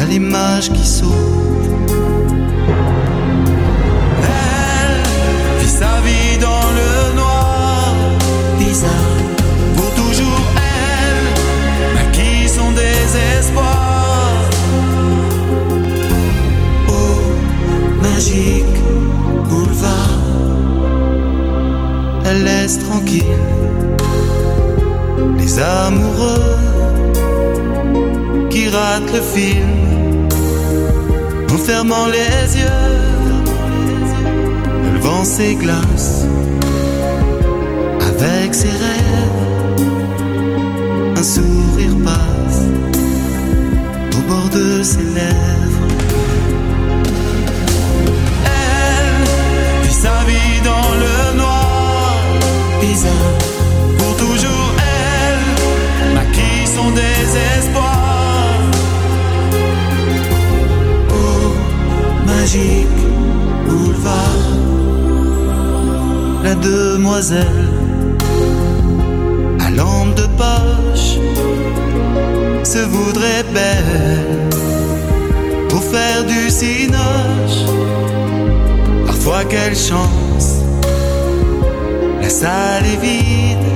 a 0.00 0.04
l'image 0.06 0.72
qui 0.72 0.86
saute. 0.98 1.10
Elle 4.48 5.02
vit 5.60 5.74
sa 5.82 5.94
vie 6.06 6.38
dans 6.46 6.51
magique 18.32 18.82
boulevard. 19.48 20.18
Elle 22.24 22.44
laisse 22.44 22.78
tranquille 22.78 23.22
les 25.38 25.58
amoureux 25.58 26.56
qui 28.50 28.68
ratent 28.68 29.12
le 29.12 29.20
film 29.20 30.28
en 31.52 31.58
fermant 31.58 32.06
les 32.06 32.58
yeux. 32.60 32.90
Vend 35.00 35.24
ses 35.24 35.54
glaces 35.54 36.24
avec 38.00 38.54
ses 38.54 38.68
rêves. 38.68 39.86
Un 41.16 41.22
sourire 41.22 41.96
passe 42.04 42.62
au 44.16 44.28
bord 44.28 44.48
de 44.48 44.82
ses 44.82 45.02
lèvres. 45.02 45.91
Dans 50.64 50.90
le 51.04 51.36
noir. 51.38 52.16
Bizarre, 52.80 53.38
pour 53.98 54.16
toujours 54.16 54.70
elle, 54.78 56.14
maquille 56.14 56.66
son 56.66 56.90
désespoir. 56.90 58.58
Oh, 61.10 61.54
magique 62.26 63.00
boulevard, 63.66 64.48
la 66.44 66.54
demoiselle 66.54 67.68
à 69.60 69.70
lampe 69.70 70.14
de 70.16 70.26
poche 70.40 71.18
se 72.64 72.78
voudrait 72.78 73.44
belle 73.52 74.48
pour 75.68 75.82
faire 75.82 76.24
du 76.24 76.50
cinoche 76.50 77.22
Vois 79.22 79.44
quelle 79.44 79.76
chance, 79.76 80.08
la 80.08 80.21
salle 82.32 82.86
est 82.86 83.00
vide 83.08 83.68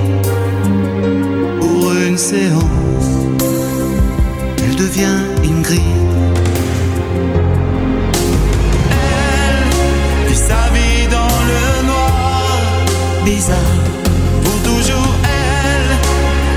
pour 1.61 1.91
une 1.93 2.17
séance. 2.17 3.09
Elle 4.63 4.75
devient 4.75 5.19
Ingrid. 5.43 5.81
Elle 8.91 10.27
vit 10.27 10.41
sa 10.51 10.63
vie 10.75 11.05
dans 11.17 11.37
le 11.51 11.63
noir, 11.91 12.59
bizarre, 13.25 13.77
pour 14.43 14.57
toujours 14.69 15.13
elle, 15.45 15.89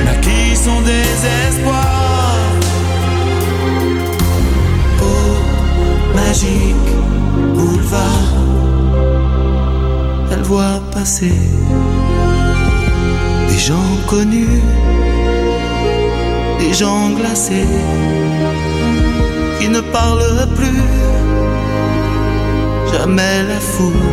naquit 0.06 0.56
son 0.56 0.80
désespoir. 0.80 2.38
Oh, 5.02 6.16
magique 6.16 6.90
boulevard 7.54 8.29
voit 10.50 10.82
passer 10.90 11.38
des 13.50 13.60
gens 13.68 13.92
connus, 14.08 14.62
des 16.58 16.72
gens 16.80 17.10
glacés 17.18 17.72
qui 19.58 19.68
ne 19.68 19.80
parlent 19.98 20.48
plus. 20.58 20.86
Jamais 22.92 23.36
la 23.52 23.60
foule 23.72 24.10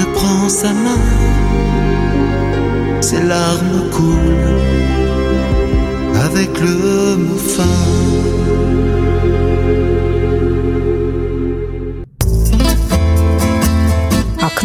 ne 0.00 0.04
prend 0.16 0.48
sa 0.60 0.72
main, 0.84 1.06
ses 3.00 3.22
larmes 3.32 3.80
coulent 3.94 4.60
avec 6.26 6.52
le 6.60 7.16
mot 7.24 7.42
fin. 7.54 8.75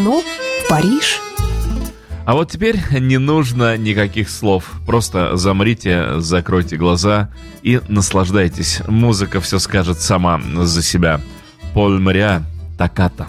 Окно 0.02 0.22
в 0.22 0.68
Париж. 0.68 1.22
А 2.26 2.34
вот 2.34 2.50
теперь 2.50 2.80
не 2.92 3.20
нужно 3.20 3.78
никаких 3.78 4.32
слов. 4.32 4.72
Просто 4.88 5.38
замрите, 5.38 6.20
закройте 6.20 6.76
глаза 6.76 7.30
и 7.62 7.80
наслаждайтесь. 7.88 8.82
Музыка 8.88 9.40
все 9.42 9.60
скажет 9.60 10.02
сама 10.02 10.42
за 10.64 10.82
себя. 10.82 11.22
Поль 11.76 12.00
Мариа, 12.00 12.42
Таката. 12.80 13.28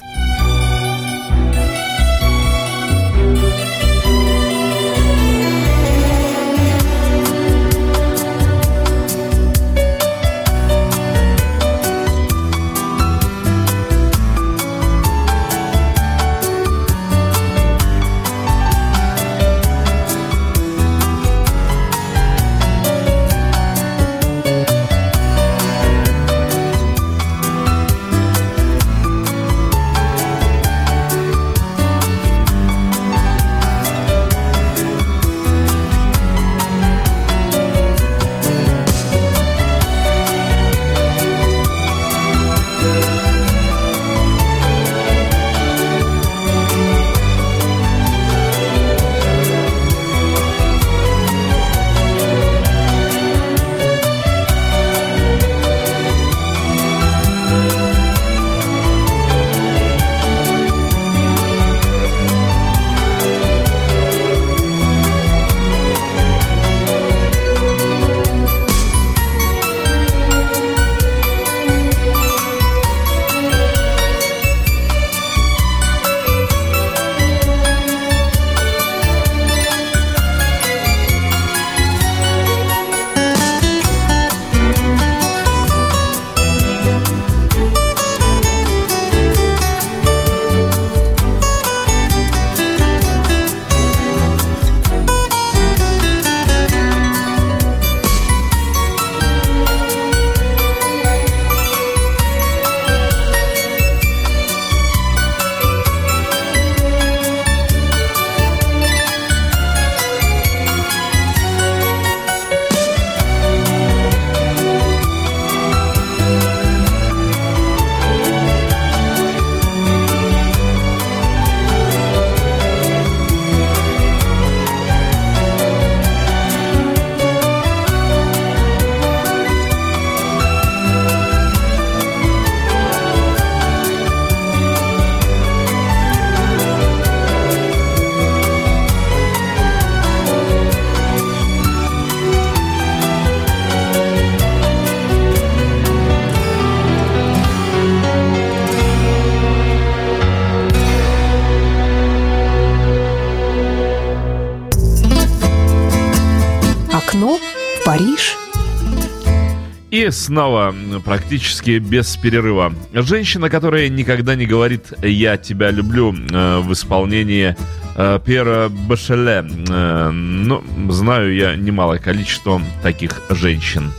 Снова 160.11 160.75
практически 161.05 161.79
без 161.79 162.17
перерыва. 162.17 162.73
Женщина, 162.93 163.49
которая 163.51 163.89
никогда 163.89 164.35
не 164.35 164.47
говорит 164.47 164.93
«я 165.03 165.37
тебя 165.37 165.71
люблю» 165.71 166.13
э, 166.13 166.59
в 166.61 166.73
исполнении 166.73 167.57
э, 167.97 168.19
Пьера 168.25 168.69
Башеле. 168.69 169.45
Э, 169.69 170.11
ну, 170.11 170.63
знаю 170.91 171.35
я 171.35 171.57
немалое 171.57 171.99
количество 171.99 172.61
таких 172.83 173.21
женщин. 173.31 173.93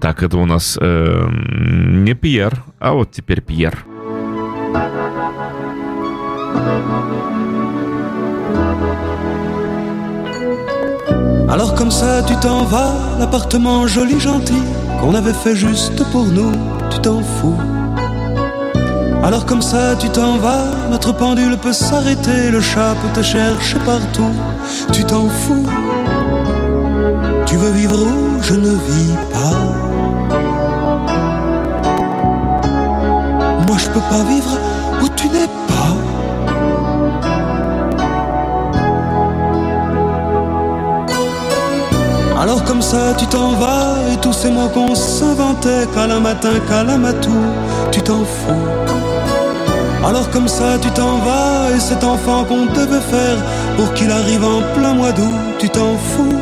Так, 0.00 0.22
это 0.22 0.36
у 0.36 0.44
нас 0.44 0.76
э, 0.78 1.28
не 1.30 2.14
Пьер, 2.14 2.62
а 2.78 2.92
вот 2.92 3.12
теперь 3.12 3.40
Пьер. 3.40 3.86
Alors 11.54 11.76
comme 11.76 11.92
ça 11.92 12.20
tu 12.26 12.34
t'en 12.34 12.64
vas, 12.64 12.94
l'appartement 13.20 13.86
joli 13.86 14.18
gentil 14.18 14.60
qu'on 15.00 15.14
avait 15.14 15.32
fait 15.32 15.54
juste 15.54 16.02
pour 16.10 16.24
nous, 16.24 16.50
tu 16.90 16.98
t'en 16.98 17.20
fous. 17.20 17.54
Alors 19.22 19.46
comme 19.46 19.62
ça 19.62 19.94
tu 19.94 20.08
t'en 20.08 20.36
vas, 20.38 20.64
notre 20.90 21.12
pendule 21.12 21.56
peut 21.56 21.72
s'arrêter, 21.72 22.50
le 22.50 22.60
chat 22.60 22.96
peut 23.00 23.20
te 23.20 23.22
chercher 23.22 23.78
partout, 23.86 24.34
tu 24.92 25.04
t'en 25.04 25.28
fous. 25.28 25.64
Tu 27.46 27.56
veux 27.56 27.70
vivre 27.70 28.02
où 28.02 28.42
je 28.42 28.54
ne 28.54 28.70
vis 28.70 29.14
pas. 29.32 30.36
Moi 33.68 33.76
je 33.78 33.88
peux 33.90 34.06
pas 34.10 34.24
vivre 34.28 34.58
où 35.04 35.08
tu 35.14 35.28
n'es 35.28 35.46
pas. 35.46 35.63
Alors 42.44 42.62
comme 42.62 42.82
ça 42.82 43.14
tu 43.16 43.26
t'en 43.26 43.52
vas 43.52 43.96
et 44.12 44.18
tous 44.18 44.34
ces 44.34 44.50
mots 44.50 44.68
qu'on 44.68 44.94
s'inventait 44.94 45.86
qu'à 45.94 46.06
matin, 46.20 46.50
qu'à 46.68 46.84
matou, 46.84 47.40
tu 47.90 48.02
t'en 48.02 48.22
fous. 48.22 48.68
Alors 50.06 50.28
comme 50.30 50.46
ça 50.46 50.76
tu 50.78 50.90
t'en 50.90 51.16
vas 51.26 51.74
et 51.74 51.80
cet 51.80 52.04
enfant 52.04 52.44
qu'on 52.44 52.66
devait 52.66 53.06
faire 53.14 53.38
pour 53.78 53.94
qu'il 53.94 54.10
arrive 54.10 54.44
en 54.44 54.60
plein 54.76 54.92
mois 54.92 55.12
d'août, 55.12 55.40
tu 55.58 55.70
t'en 55.70 55.96
fous. 55.96 56.38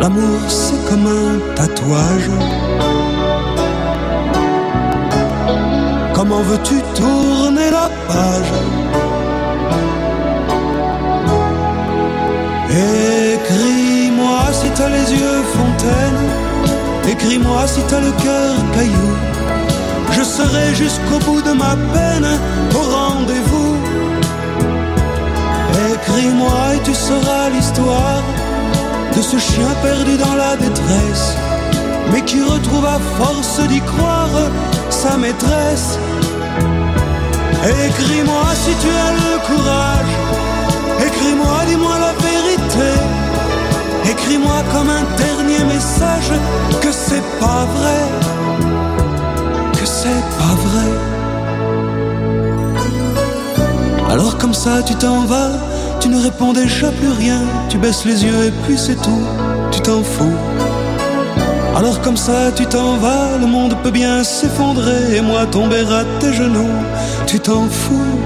L'amour 0.00 0.40
c'est 0.48 0.84
comme 0.88 1.06
un 1.06 1.54
tatouage. 1.54 2.30
Comment 6.14 6.42
veux-tu 6.48 6.82
tourner 6.96 7.70
la 7.70 7.88
page? 8.08 8.52
Si 14.70 14.76
t'as 14.76 14.88
les 14.88 15.12
yeux 15.12 15.42
fontaine, 15.56 16.20
écris-moi 17.08 17.66
si 17.66 17.80
t'as 17.88 18.00
le 18.00 18.12
cœur 18.22 18.54
caillou. 18.74 19.12
Je 20.12 20.22
serai 20.22 20.74
jusqu'au 20.74 21.18
bout 21.26 21.42
de 21.42 21.52
ma 21.52 21.74
peine 21.94 22.28
au 22.74 22.84
rendez-vous. 22.96 23.76
Écris-moi 25.92 26.74
et 26.74 26.80
tu 26.84 26.94
sauras 26.94 27.48
l'histoire 27.50 28.22
de 29.16 29.22
ce 29.22 29.38
chien 29.38 29.70
perdu 29.82 30.16
dans 30.16 30.34
la 30.34 30.56
détresse, 30.56 31.36
mais 32.12 32.22
qui 32.22 32.40
retrouve 32.42 32.86
à 32.86 32.98
force 33.18 33.60
d'y 33.68 33.80
croire 33.80 34.36
sa 34.90 35.16
maîtresse. 35.16 35.98
Écris-moi 37.86 38.46
si 38.54 38.72
tu 38.82 38.90
as 39.06 39.12
le 39.22 39.32
courage, 39.48 40.12
écris-moi, 41.06 41.58
dis-moi 41.66 41.94
la 41.98 42.12
vérité. 42.28 43.19
Écris-moi 44.10 44.62
comme 44.72 44.90
un 44.90 45.04
dernier 45.16 45.64
message 45.64 46.32
que 46.82 46.90
c'est 46.92 47.26
pas 47.38 47.64
vrai, 47.76 48.02
que 49.78 49.86
c'est 49.86 50.24
pas 50.38 50.54
vrai. 50.66 51.10
comme 54.40 54.54
ça 54.54 54.82
tu 54.82 54.94
t'en 54.94 55.20
vas, 55.26 55.52
tu 56.00 56.08
ne 56.08 56.20
réponds 56.20 56.52
déjà 56.52 56.90
plus 56.90 57.12
rien, 57.12 57.40
tu 57.68 57.78
baisses 57.78 58.04
les 58.04 58.24
yeux 58.24 58.46
et 58.46 58.50
puis 58.64 58.76
c'est 58.76 58.96
tout, 58.96 59.22
tu 59.70 59.80
t'en 59.80 60.02
fous. 60.02 60.38
Alors 61.76 62.00
comme 62.00 62.16
ça 62.16 62.50
tu 62.56 62.66
t'en 62.66 62.96
vas, 62.96 63.38
le 63.38 63.46
monde 63.46 63.76
peut 63.82 63.90
bien 63.90 64.24
s'effondrer 64.24 65.16
et 65.16 65.20
moi 65.20 65.46
tomber 65.46 65.84
à 66.00 66.04
tes 66.18 66.32
genoux, 66.32 66.74
tu 67.26 67.38
t'en 67.38 67.68
fous. 67.68 68.18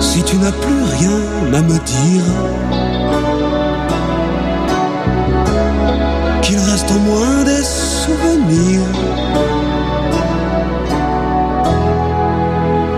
Si 0.00 0.22
tu 0.22 0.36
n'as 0.38 0.52
plus 0.52 0.82
rien 0.98 1.18
à 1.58 1.62
me 1.62 1.78
dire, 1.78 2.24
au 6.94 6.98
moins 6.98 7.44
des 7.44 7.64
souvenirs. 7.64 8.88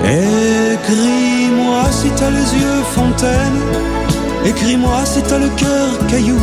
Écris-moi 0.04 1.82
si 1.90 2.08
t'as 2.10 2.30
les 2.30 2.48
yeux 2.60 2.82
fontaine, 2.94 3.58
écris-moi 4.44 5.04
si 5.04 5.22
t'as 5.22 5.38
le 5.38 5.48
cœur 5.50 5.88
caillou. 6.08 6.40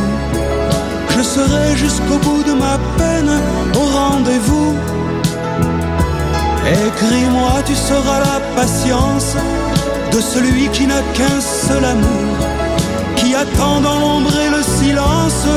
Je 1.17 1.21
serai 1.21 1.75
jusqu'au 1.75 2.17
bout 2.17 2.43
de 2.43 2.53
ma 2.53 2.77
peine 2.97 3.31
au 3.75 3.85
rendez-vous. 3.99 4.75
Écris-moi, 6.87 7.53
tu 7.65 7.75
sauras 7.75 8.19
la 8.19 8.39
patience 8.55 9.35
de 10.11 10.19
celui 10.21 10.67
qui 10.69 10.85
n'a 10.85 11.01
qu'un 11.15 11.39
seul 11.41 11.83
amour, 11.83 12.35
qui 13.15 13.33
attend 13.35 13.81
dans 13.81 13.99
l'ombre 13.99 14.33
et 14.45 14.49
le 14.49 14.63
silence 14.63 15.47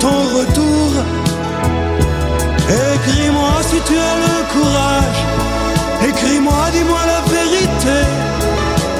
ton 0.00 0.38
retour. 0.38 1.29
Écris-moi 3.10 3.54
si 3.62 3.80
tu 3.88 3.98
as 3.98 4.16
le 4.24 4.36
courage, 4.52 5.24
écris-moi, 6.08 6.70
dis-moi 6.72 7.00
la 7.06 7.20
vérité. 7.32 7.98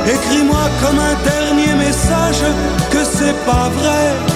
Écris-moi 0.04 0.64
comme 0.82 0.98
un 0.98 1.14
dernier 1.22 1.74
message 1.74 2.42
que 2.90 3.04
c'est 3.04 3.36
pas 3.46 3.68
vrai. 3.68 4.29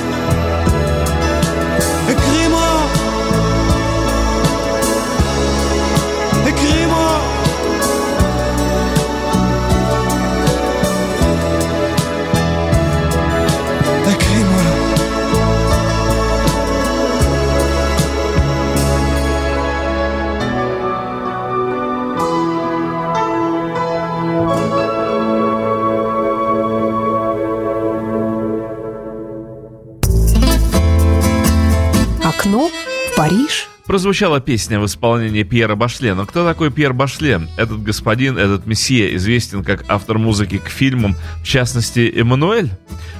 Прозвучала 33.95 34.41
песня 34.41 34.81
в 34.81 34.87
исполнении 34.87 35.45
Пьера 35.45 35.77
Башле. 35.77 36.15
Но 36.15 36.27
кто 36.27 36.45
такой 36.45 36.73
Пьер 36.73 36.93
Башле? 36.93 37.43
Этот 37.57 37.81
господин, 37.81 38.37
этот 38.37 38.67
мессия 38.67 39.15
известен 39.15 39.63
как 39.63 39.85
автор 39.87 40.19
музыки 40.19 40.59
к 40.59 40.67
фильмам, 40.67 41.15
в 41.41 41.47
частности, 41.47 42.13
«Эммануэль». 42.13 42.71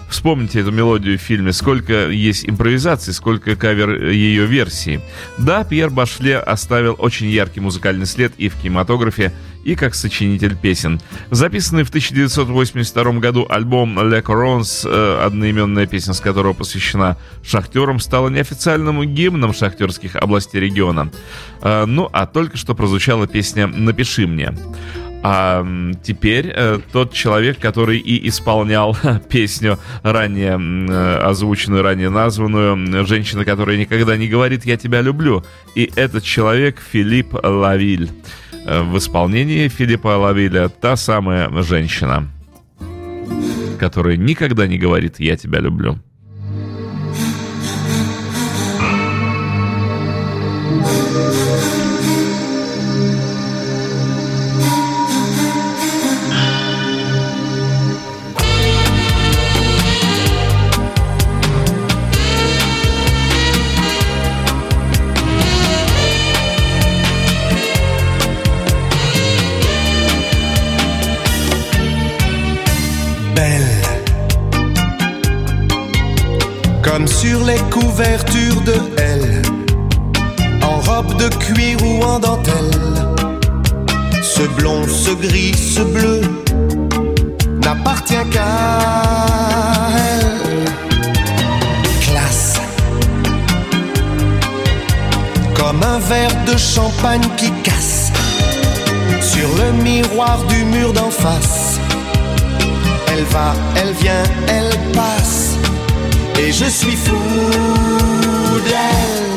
Вспомните 0.09 0.61
эту 0.61 0.71
мелодию 0.71 1.19
в 1.19 1.23
фильме, 1.23 1.53
сколько 1.53 2.09
есть 2.09 2.49
импровизаций, 2.49 3.13
сколько 3.13 3.57
кавер 3.57 4.11
ее 4.11 4.47
версий. 4.47 5.01
Да, 5.39 5.65
Пьер 5.65 5.91
Башле 5.91 6.39
оставил 6.39 6.95
очень 6.99 7.29
яркий 7.29 7.61
музыкальный 7.61 8.07
след 8.07 8.33
и 8.39 8.49
в 8.49 8.57
кинематографе, 8.57 9.33
и 9.65 9.75
как 9.75 9.95
сочинитель 9.95 10.57
песен. 10.57 11.01
Записанный 11.31 11.85
в 11.85 11.89
1982 11.89 13.13
году 13.15 13.47
альбом 13.49 13.99
«Le 13.99 14.23
Corons», 14.23 14.87
э, 14.89 15.25
одноименная 15.25 15.87
песня 15.87 16.13
с 16.13 16.21
которого 16.21 16.53
посвящена 16.53 17.17
шахтерам, 17.43 17.99
стала 17.99 18.29
неофициальным 18.29 19.03
гимном 19.05 19.53
шахтерских 19.55 20.17
областей 20.17 20.61
региона. 20.61 21.11
Э, 21.63 21.87
ну, 21.87 22.09
а 22.13 22.27
только 22.27 22.57
что 22.57 22.75
прозвучала 22.75 23.27
песня 23.27 23.67
«Напиши 23.67 24.27
мне». 24.27 24.55
А 25.27 25.67
теперь 26.03 26.53
э, 26.55 26.81
тот 26.93 27.15
человек, 27.15 27.59
который 27.59 27.97
и 27.97 28.29
исполнял 28.29 28.95
песню, 29.31 29.79
ранее 30.03 30.61
э, 30.61 31.17
озвученную, 31.17 31.83
ранее 31.83 32.11
названную, 32.11 33.07
женщина, 33.07 33.43
которая 33.47 33.79
никогда 33.79 34.19
не 34.19 34.29
говорит 34.29 34.67
«я 34.67 34.77
тебя 34.77 35.01
люблю». 35.01 35.43
И 35.75 35.91
этот 35.97 36.25
человек 36.25 36.79
Филипп 36.79 37.33
Лавиль. 37.43 38.11
Э, 38.67 38.83
В 38.83 38.99
исполнении 38.99 39.69
Филиппа 39.69 40.09
Лавиля 40.09 40.69
та 40.69 40.95
самая 40.95 41.51
женщина, 41.63 42.29
которая 43.81 44.19
никогда 44.19 44.67
не 44.67 44.77
говорит 44.77 45.21
«я 45.21 45.39
тебя 45.39 45.61
люблю». 45.61 45.99
Comme 76.95 77.09
sur 77.09 77.45
les 77.45 77.59
couvertures 77.73 78.61
de 78.61 78.77
Elle, 78.99 79.43
en 80.63 80.79
robe 80.79 81.17
de 81.17 81.29
cuir 81.29 81.77
ou 81.83 82.05
en 82.05 82.21
dentelle. 82.21 82.71
Ce 84.23 84.43
blond, 84.43 84.87
ce 84.87 85.11
gris, 85.11 85.57
ce 85.57 85.81
bleu 85.81 86.21
n'appartient 87.65 88.25
qu'à 88.31 88.47
elle. 90.09 90.39
Classe. 92.01 92.61
Comme 95.57 95.83
un 95.83 95.99
verre 95.99 96.45
de 96.47 96.57
champagne 96.57 97.29
qui 97.37 97.51
casse 97.65 98.13
sur 99.21 99.49
le 99.57 99.73
miroir 99.83 100.45
du 100.45 100.65
mur 100.67 100.93
d'en 100.93 101.11
face. 101.11 101.81
Elle 103.09 103.25
va, 103.25 103.53
elle 103.75 103.95
vient, 103.95 104.23
elle 104.47 104.93
passe. 104.93 105.54
Et 106.39 106.53
je 106.53 106.65
suis 106.65 106.97
fou 106.97 107.17
d'elle. 108.65 109.35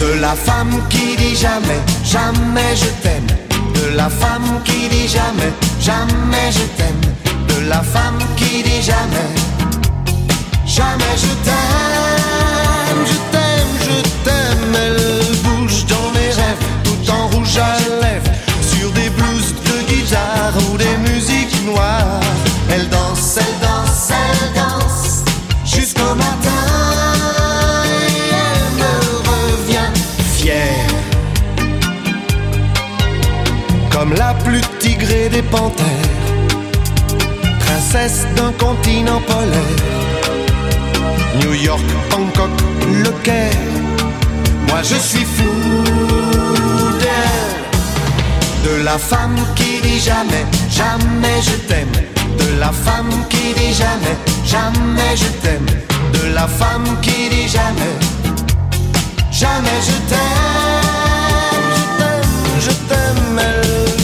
De 0.00 0.20
la 0.20 0.34
femme 0.34 0.80
qui 0.88 1.16
dit 1.16 1.36
jamais, 1.36 1.80
jamais 2.04 2.74
je 2.76 2.90
t'aime. 3.02 3.26
De 3.74 3.96
la 3.96 4.08
femme 4.08 4.60
qui 4.64 4.88
dit 4.88 5.08
jamais, 5.08 5.52
jamais 5.80 6.50
je 6.50 6.64
t'aime. 6.76 7.02
De 7.48 7.68
la 7.68 7.82
femme 7.82 8.18
qui 8.36 8.62
dit 8.62 8.82
jamais, 8.82 9.30
jamais 10.66 11.16
je 11.16 11.32
t'aime. 11.46 13.06
Je 13.06 13.16
t'aime, 13.32 13.72
je 13.86 14.00
t'aime. 14.24 15.01
Des 35.32 35.42
panthères. 35.42 35.86
Princesse 37.60 38.26
d'un 38.36 38.52
continent 38.52 39.20
polaire. 39.26 39.80
New 41.40 41.54
York, 41.54 41.82
Bangkok, 42.10 42.50
le 43.02 43.10
Caire. 43.24 43.52
Moi 44.68 44.80
je 44.82 44.96
suis 44.96 45.24
fou. 45.24 45.50
De 48.64 48.84
la 48.84 48.98
femme 48.98 49.36
qui 49.56 49.80
dit 49.82 50.00
jamais, 50.00 50.44
jamais 50.70 51.40
je 51.42 51.56
t'aime. 51.68 51.96
De 52.38 52.60
la 52.60 52.70
femme 52.70 53.12
qui 53.28 53.54
dit 53.54 53.72
jamais, 53.72 54.16
jamais 54.44 55.16
je 55.16 55.30
t'aime. 55.42 55.66
De 56.12 56.34
la 56.34 56.46
femme 56.46 56.88
qui 57.00 57.28
dit 57.30 57.48
jamais, 57.48 57.94
jamais 59.30 59.80
je 59.88 59.96
t'aime. 60.08 60.82
Je 61.74 61.82
t'aime, 61.98 62.60
je 62.60 62.72
t'aime. 62.88 64.01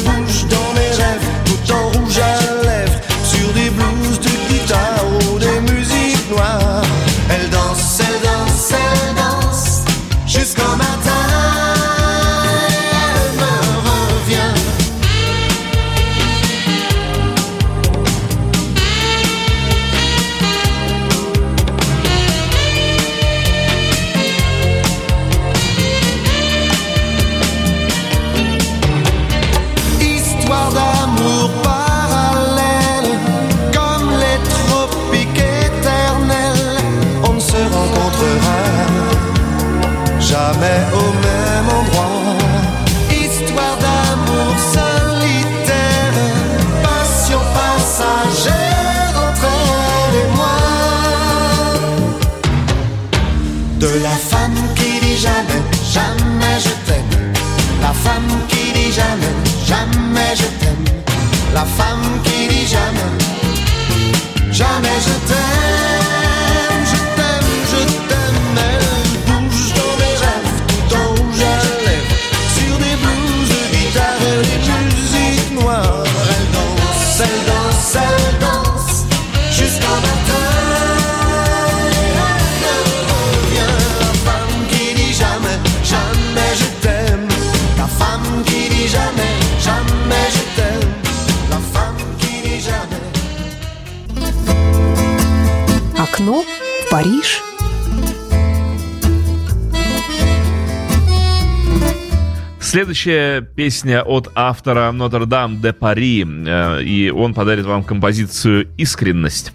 Следующая 102.99 103.42
песня 103.42 104.03
от 104.03 104.28
автора 104.34 104.90
Нотр-Дам 104.90 105.61
де 105.61 105.72
Пари, 105.72 106.26
э, 106.26 106.82
и 106.82 107.11
он 107.11 107.32
подарит 107.32 107.64
вам 107.64 107.84
композицию 107.84 108.66
«Искренность». 108.76 109.53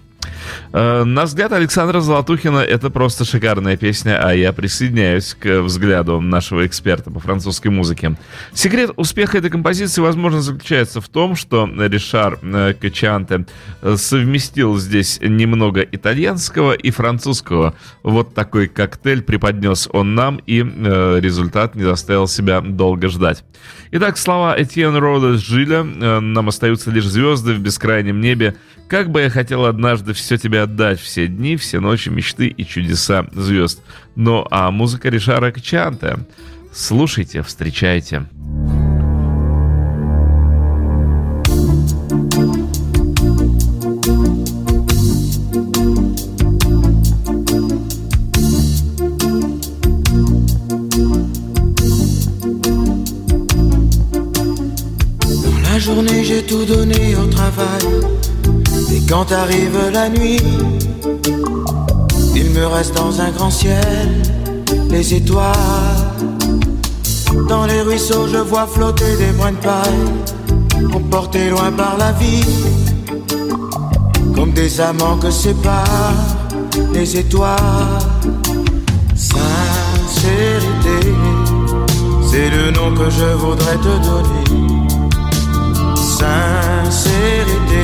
Э, 0.74 1.04
На 1.04 1.24
взгляд 1.24 1.52
Александра 1.52 2.00
Золотухина 2.00 2.58
это 2.58 2.90
просто 2.90 3.24
шикарная 3.24 3.76
песня, 3.76 4.20
а 4.20 4.34
я 4.34 4.52
присоединяюсь 4.52 5.36
к 5.38 5.62
взгляду 5.62 6.20
нашего 6.20 6.66
эксперта 6.66 7.12
по 7.12 7.20
французской 7.20 7.68
музыке. 7.68 8.16
Секрет 8.52 8.90
успеха 8.96 9.38
этой 9.38 9.50
композиции, 9.50 10.00
возможно, 10.00 10.42
заключается 10.42 11.00
в 11.00 11.08
том, 11.08 11.36
что 11.36 11.66
Ришар 11.66 12.40
э, 12.42 12.74
Качанте 12.74 13.46
э, 13.82 13.94
совместил 13.96 14.76
здесь 14.76 15.20
немного 15.22 15.80
итальянского 15.80 16.72
и 16.72 16.90
французского. 16.90 17.74
Вот 18.02 18.34
такой 18.34 18.66
коктейль 18.66 19.22
преподнес 19.22 19.88
он 19.92 20.16
нам, 20.16 20.40
и 20.44 20.58
результат 20.58 21.76
не 21.76 21.84
заставил 21.84 22.26
себя 22.26 22.60
долго 22.60 23.08
ждать. 23.08 23.44
Итак, 23.92 24.18
слова 24.18 24.60
Этьен 24.60 24.96
Рода 24.96 25.36
Жиля 25.38 25.84
«Нам 25.84 26.48
остаются 26.48 26.90
лишь 26.90 27.06
звезды 27.06 27.54
в 27.54 27.60
бескрайнем 27.60 28.20
небе. 28.20 28.56
Как 28.88 29.10
бы 29.10 29.22
я 29.22 29.30
хотел 29.30 29.64
однажды 29.64 30.12
все 30.12 30.36
тебе 30.36 30.63
отдать, 30.64 31.00
все 31.00 31.28
дни, 31.28 31.56
все 31.56 31.80
ночи, 31.80 32.08
мечты 32.08 32.48
и 32.48 32.64
чудеса 32.66 33.26
звезд». 33.32 33.80
Ну 34.16 34.46
а 34.50 34.70
музыка 34.70 35.08
Ришара 35.08 35.50
Качанте. 35.50 36.18
Слушайте, 36.72 37.42
встречайте. 37.42 38.26
La 55.62 55.78
journée, 55.78 56.24
j'ai 56.24 56.42
tout 56.42 56.64
donné 56.64 57.14
au 57.16 57.26
travail. 57.26 58.23
Quand 59.08 59.30
arrive 59.32 59.78
la 59.92 60.08
nuit, 60.08 60.40
il 62.34 62.50
me 62.50 62.66
reste 62.66 62.94
dans 62.94 63.20
un 63.20 63.30
grand 63.30 63.50
ciel 63.50 64.22
les 64.90 65.14
étoiles. 65.14 65.54
Dans 67.48 67.66
les 67.66 67.82
ruisseaux, 67.82 68.26
je 68.28 68.38
vois 68.38 68.66
flotter 68.66 69.16
des 69.16 69.32
de 69.32 69.56
paille, 69.56 70.94
emportés 70.94 71.50
loin 71.50 71.70
par 71.72 71.96
la 71.98 72.12
vie, 72.12 72.44
comme 74.34 74.52
des 74.52 74.80
amants 74.80 75.18
que 75.18 75.30
séparent 75.30 76.12
les 76.92 77.16
étoiles. 77.16 77.98
Sincérité, 79.14 80.98
c'est 82.30 82.50
le 82.50 82.70
nom 82.70 82.94
que 82.94 83.10
je 83.10 83.28
voudrais 83.42 83.76
te 83.76 83.94
donner. 84.08 84.44
Sincérité, 86.18 87.82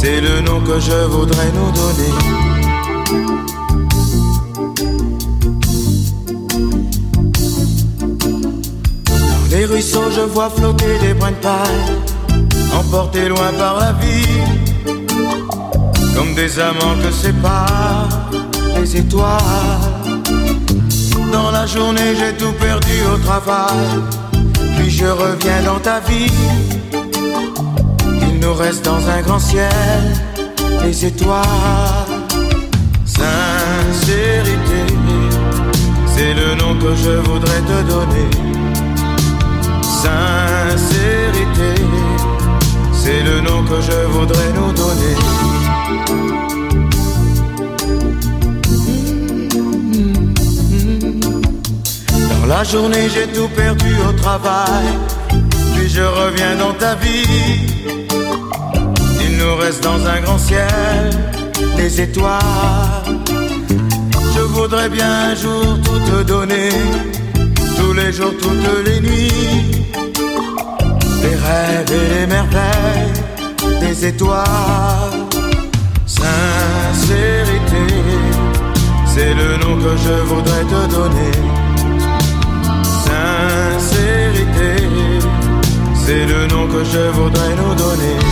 c'est 0.00 0.20
le 0.20 0.40
nom 0.40 0.60
que 0.60 0.78
je 0.78 0.98
voudrais 1.14 1.50
nous 1.58 1.70
donner. 1.80 2.12
Dans 9.04 9.46
les 9.50 9.64
ruisseaux, 9.64 10.10
je 10.14 10.20
vois 10.20 10.50
flotter 10.50 10.98
des 11.00 11.14
brins 11.14 11.32
de 11.32 11.42
paille, 11.48 11.84
emportés 12.78 13.28
loin 13.28 13.50
par 13.58 13.80
la 13.80 13.92
vie, 13.94 14.38
comme 16.14 16.32
des 16.34 16.60
amants 16.60 16.98
que 17.02 17.10
séparent 17.10 18.30
les 18.76 18.96
étoiles. 18.96 19.80
Dans 21.32 21.50
la 21.50 21.66
journée, 21.66 22.14
j'ai 22.18 22.34
tout 22.36 22.52
perdu 22.52 22.96
au 23.12 23.18
travail, 23.18 23.88
puis 24.76 24.90
je 24.90 25.06
reviens 25.06 25.62
dans 25.64 25.80
ta 25.80 25.98
vie. 26.00 26.30
Nous 28.48 28.54
reste 28.54 28.82
dans 28.82 29.06
un 29.06 29.20
grand 29.20 29.38
ciel 29.38 29.68
les 30.82 31.04
étoiles. 31.04 31.44
Sincérité, 33.04 34.84
c'est 36.06 36.32
le 36.32 36.54
nom 36.54 36.74
que 36.78 36.94
je 36.94 37.10
voudrais 37.28 37.60
te 37.60 37.82
donner. 37.92 38.30
Sincérité, 39.82 41.74
c'est 42.94 43.22
le 43.22 43.42
nom 43.42 43.62
que 43.64 43.82
je 43.82 44.06
voudrais 44.16 44.50
nous 44.54 44.72
donner. 44.72 45.16
Dans 52.30 52.46
la 52.46 52.64
journée, 52.64 53.10
j'ai 53.14 53.26
tout 53.26 53.48
perdu 53.48 53.94
au 54.08 54.12
travail, 54.14 54.86
puis 55.74 55.90
je 55.90 56.00
reviens 56.00 56.56
dans 56.56 56.72
ta 56.72 56.94
vie. 56.94 57.68
Nous 59.38 59.54
reste 59.56 59.84
dans 59.84 60.04
un 60.06 60.20
grand 60.20 60.38
ciel 60.38 61.10
les 61.76 62.00
étoiles. 62.00 62.40
Je 64.34 64.40
voudrais 64.40 64.88
bien 64.88 65.10
un 65.30 65.34
jour 65.34 65.78
tout 65.84 66.00
te 66.10 66.22
donner, 66.22 66.70
tous 67.76 67.92
les 67.92 68.12
jours, 68.12 68.34
toutes 68.42 68.86
les 68.86 69.00
nuits. 69.00 69.84
Les 71.22 71.36
rêves 71.46 71.92
et 71.92 72.14
les 72.14 72.26
merveilles 72.26 73.12
des 73.80 74.06
étoiles. 74.06 75.26
Sincérité, 76.06 77.84
c'est 79.06 79.34
le 79.34 79.56
nom 79.62 79.76
que 79.76 79.96
je 80.04 80.14
voudrais 80.30 80.64
te 80.64 80.80
donner. 80.94 81.32
Sincérité, 83.06 84.72
c'est 86.04 86.26
le 86.26 86.46
nom 86.48 86.66
que 86.66 86.82
je 86.84 87.10
voudrais 87.18 87.54
nous 87.56 87.74
donner. 87.74 88.27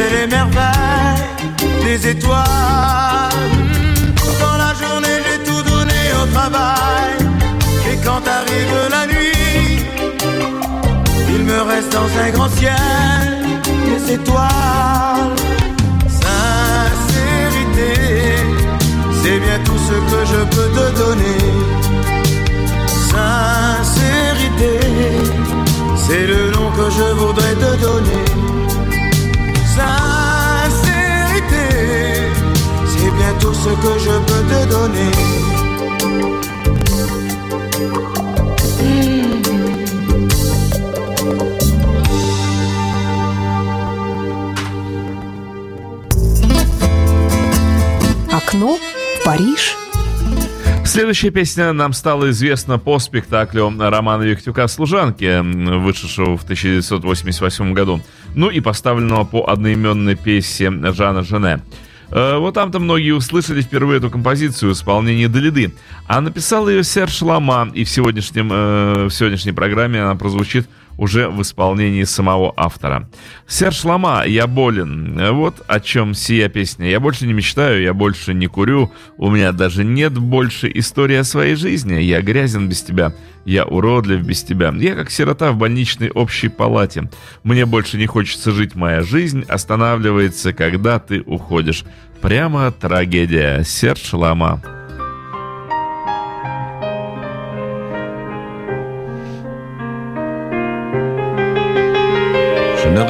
Et 0.00 0.08
les 0.16 0.26
merveilles, 0.26 1.22
les 1.84 2.08
étoiles. 2.08 2.42
Dans 4.40 4.56
la 4.64 4.72
journée, 4.80 5.18
j'ai 5.26 5.38
tout 5.48 5.62
donné 5.62 6.00
au 6.20 6.26
travail, 6.34 7.14
et 7.90 7.96
quand 8.04 8.22
arrive 8.38 8.76
la 8.90 9.06
nuit, 9.06 9.84
il 11.34 11.42
me 11.44 11.60
reste 11.62 11.92
dans 11.92 12.10
un 12.24 12.30
grand 12.30 12.50
ciel 12.58 13.42
les 13.88 14.14
étoiles. 14.14 15.36
Sincérité, 16.08 17.92
c'est 19.22 19.38
bien 19.38 19.58
tout 19.64 19.80
ce 19.88 19.96
que 20.10 20.20
je 20.32 20.40
peux 20.54 20.70
te 20.78 20.86
donner. 21.02 21.42
Sincérité, 23.12 24.72
c'est 25.96 26.26
le 26.26 26.50
nom 26.50 26.68
que 26.78 26.86
je 26.90 27.08
voudrais 27.14 27.31
ce 33.62 33.68
que 33.68 33.92
je 34.06 34.14
peux 34.28 34.44
te 34.50 34.60
donner. 34.72 35.12
Окно 48.32 48.76
в 48.76 49.24
Париж. 49.24 49.76
Следующая 50.84 51.30
песня 51.30 51.72
нам 51.72 51.92
стала 51.92 52.30
известна 52.30 52.78
по 52.78 52.98
спектаклю 52.98 53.72
Романа 53.78 54.24
Виктюка 54.24 54.66
«Служанки», 54.66 55.40
вышедшего 55.78 56.36
в 56.36 56.42
1988 56.42 57.72
году, 57.72 58.00
ну 58.34 58.50
и 58.50 58.60
поставленного 58.60 59.24
по 59.24 59.48
одноименной 59.48 60.16
песне 60.16 60.70
Жана 60.92 61.22
Жене. 61.22 61.60
Э, 62.12 62.36
вот 62.36 62.54
там-то 62.54 62.78
многие 62.78 63.12
услышали 63.12 63.62
впервые 63.62 63.98
эту 63.98 64.10
композицию 64.10 64.70
в 64.70 64.76
исполнении 64.76 65.26
Далиды. 65.26 65.74
А 66.06 66.20
написал 66.20 66.68
ее 66.68 66.84
Серж 66.84 67.22
Лама, 67.22 67.70
и 67.72 67.84
в, 67.84 67.90
сегодняшнем, 67.90 68.50
э, 68.52 69.04
в 69.06 69.10
сегодняшней 69.10 69.52
программе 69.52 70.02
она 70.02 70.14
прозвучит 70.14 70.68
уже 71.02 71.28
в 71.28 71.42
исполнении 71.42 72.04
самого 72.04 72.54
автора. 72.56 73.08
Серж 73.48 73.84
Лама 73.84 74.22
«Я 74.24 74.46
болен». 74.46 75.20
Вот 75.32 75.60
о 75.66 75.80
чем 75.80 76.14
сия 76.14 76.48
песня. 76.48 76.88
Я 76.88 77.00
больше 77.00 77.26
не 77.26 77.32
мечтаю, 77.32 77.82
я 77.82 77.92
больше 77.92 78.34
не 78.34 78.46
курю, 78.46 78.92
у 79.16 79.28
меня 79.28 79.50
даже 79.50 79.82
нет 79.82 80.16
больше 80.16 80.70
истории 80.72 81.16
о 81.16 81.24
своей 81.24 81.56
жизни. 81.56 81.94
Я 81.94 82.22
грязен 82.22 82.68
без 82.68 82.82
тебя, 82.82 83.12
я 83.44 83.64
уродлив 83.64 84.24
без 84.24 84.44
тебя. 84.44 84.72
Я 84.78 84.94
как 84.94 85.10
сирота 85.10 85.50
в 85.50 85.56
больничной 85.56 86.10
общей 86.10 86.48
палате. 86.48 87.10
Мне 87.42 87.66
больше 87.66 87.98
не 87.98 88.06
хочется 88.06 88.52
жить, 88.52 88.76
моя 88.76 89.02
жизнь 89.02 89.44
останавливается, 89.48 90.52
когда 90.52 91.00
ты 91.00 91.20
уходишь. 91.22 91.84
Прямо 92.20 92.70
трагедия. 92.70 93.64
Серж 93.64 94.12
Лама. 94.12 94.62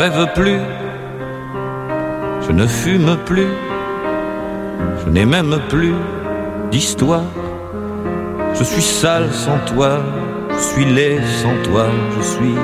Rêve 0.02 0.26
plus, 0.34 0.58
je 2.44 2.50
ne 2.50 2.66
fume 2.66 3.16
plus, 3.24 3.52
je 5.00 5.10
n'ai 5.10 5.24
même 5.24 5.56
plus 5.68 5.94
d'histoire. 6.72 7.30
Je 8.58 8.64
suis 8.64 8.82
sale 8.82 9.28
sans 9.32 9.58
toi, 9.72 10.00
je 10.50 10.58
suis 10.70 10.86
laid 10.86 11.22
sans 11.40 11.54
toi, 11.68 11.86
je 12.16 12.22
suis 12.32 12.56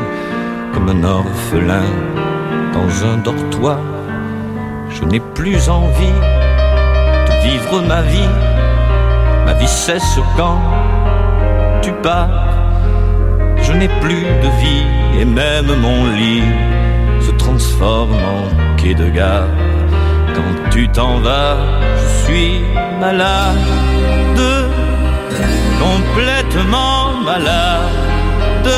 comme 0.72 0.88
un 0.88 1.04
orphelin 1.04 1.88
dans 2.74 2.90
un 3.10 3.18
dortoir. 3.18 3.78
Je 4.90 5.04
n'ai 5.04 5.20
plus 5.20 5.68
envie 5.68 6.18
de 7.28 7.34
vivre 7.46 7.82
ma 7.86 8.02
vie, 8.02 8.34
ma 9.46 9.54
vie 9.54 9.74
cesse 9.84 10.18
quand 10.36 10.60
tu 11.82 11.92
pars. 12.02 12.48
Je 13.62 13.72
n'ai 13.74 13.90
plus 14.02 14.24
de 14.44 14.50
vie 14.62 14.86
et 15.20 15.24
même 15.24 15.70
mon 15.84 16.00
lit 16.16 16.42
transforme 17.48 18.12
en 18.34 18.76
quai 18.76 18.94
de 18.94 19.08
gare. 19.18 19.48
Quand 20.34 20.54
tu 20.70 20.82
t'en 20.96 21.14
vas, 21.26 21.56
je 22.00 22.08
suis 22.24 22.54
malade, 23.00 24.50
complètement 25.86 27.00
malade, 27.30 28.72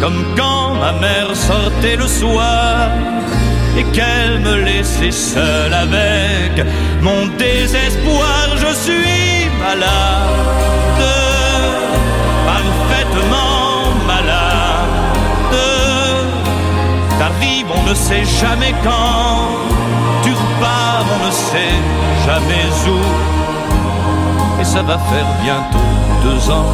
comme 0.00 0.20
quand 0.38 0.66
ma 0.82 0.92
mère 1.04 1.30
sortait 1.48 1.96
le 1.96 2.08
soir 2.20 2.90
et 3.78 3.84
qu'elle 3.94 4.36
me 4.48 4.54
laissait 4.68 5.16
seule 5.32 5.74
avec 5.86 6.52
mon 7.06 7.20
désespoir. 7.44 8.42
Je 8.64 8.72
suis 8.84 9.48
malade, 9.66 11.02
parfaitement 12.50 13.55
Ta 17.18 17.30
vie, 17.40 17.64
on 17.74 17.88
ne 17.88 17.94
sait 17.94 18.24
jamais 18.24 18.74
quand. 18.84 19.48
Tu 20.22 20.30
repars, 20.32 21.04
on 21.14 21.26
ne 21.26 21.30
sait 21.30 21.78
jamais 22.26 22.66
où. 22.88 24.60
Et 24.60 24.64
ça 24.64 24.82
va 24.82 24.98
faire 24.98 25.26
bientôt 25.42 25.78
deux 26.22 26.50
ans 26.50 26.72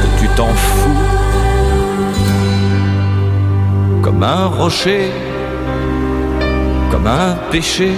que 0.00 0.20
tu 0.20 0.28
t'en 0.36 0.48
fous. 0.48 1.00
Comme 4.02 4.22
un 4.22 4.46
rocher, 4.46 5.10
comme 6.90 7.06
un 7.06 7.36
péché, 7.50 7.92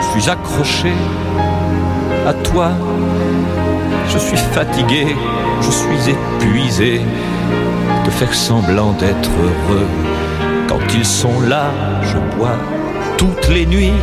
je 0.00 0.20
suis 0.20 0.30
accroché 0.30 0.92
à 2.26 2.32
toi. 2.32 2.70
Je 4.08 4.18
suis 4.18 4.36
fatigué, 4.36 5.16
je 5.60 5.70
suis 5.70 6.10
épuisé 6.10 7.00
de 8.06 8.10
faire 8.10 8.34
semblant 8.34 8.92
d'être 8.92 9.30
heureux. 9.46 9.88
Quand 10.68 10.80
ils 10.94 11.04
sont 11.04 11.40
là, 11.40 11.64
je 12.02 12.18
bois 12.36 12.56
toutes 13.18 13.48
les 13.48 13.66
nuits, 13.66 14.00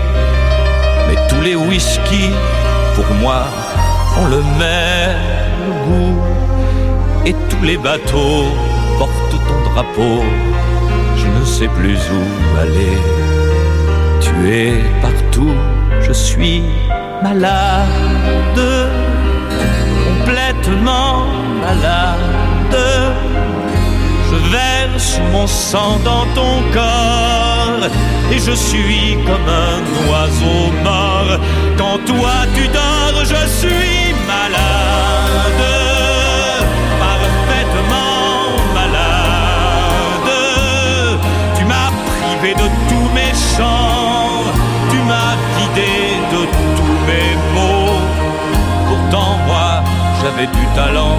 mais 1.08 1.18
tous 1.30 1.41
les 1.41 1.56
whisky, 1.56 2.26
pour 2.95 3.06
moi, 3.22 3.43
ont 4.20 4.28
le 4.28 4.41
même 4.60 5.72
goût. 5.86 6.20
Et 7.26 7.34
tous 7.49 7.64
les 7.64 7.78
bateaux 7.78 8.45
portent 8.99 9.39
ton 9.47 9.72
drapeau, 9.72 10.24
je 11.16 11.28
ne 11.39 11.45
sais 11.45 11.70
plus 11.70 11.97
où 12.18 12.60
aller. 12.60 12.97
Tu 14.20 14.34
es 14.51 14.74
partout, 15.01 15.56
je 16.01 16.12
suis 16.12 16.64
malade, 17.24 18.60
complètement 20.08 21.26
malade 21.62 22.43
mon 25.32 25.47
sang 25.47 25.99
dans 26.04 26.26
ton 26.34 26.62
corps 26.74 27.88
et 28.32 28.39
je 28.39 28.51
suis 28.51 29.18
comme 29.26 29.47
un 29.47 29.80
oiseau 30.10 30.72
mort. 30.84 31.39
Quand 31.78 31.97
toi 32.06 32.36
tu 32.56 32.68
dors, 32.68 33.20
je 33.34 33.43
suis 33.60 34.14
malade, 34.28 35.64
parfaitement 37.04 38.24
malade. 38.74 40.32
Tu 41.58 41.66
m'as 41.66 41.91
privé 42.10 42.54
de 42.54 42.68
tous 42.89 43.08
mes 43.18 43.34
chants, 43.56 44.43
tu 44.89 44.97
m'as 45.10 45.36
vidé 45.58 45.93
de 46.34 46.41
tous 46.78 46.97
mes 47.10 47.30
mots. 47.56 48.01
Pourtant 48.88 49.38
moi, 49.47 49.84
j'avais 50.22 50.47
du 50.47 50.66
talent 50.76 51.18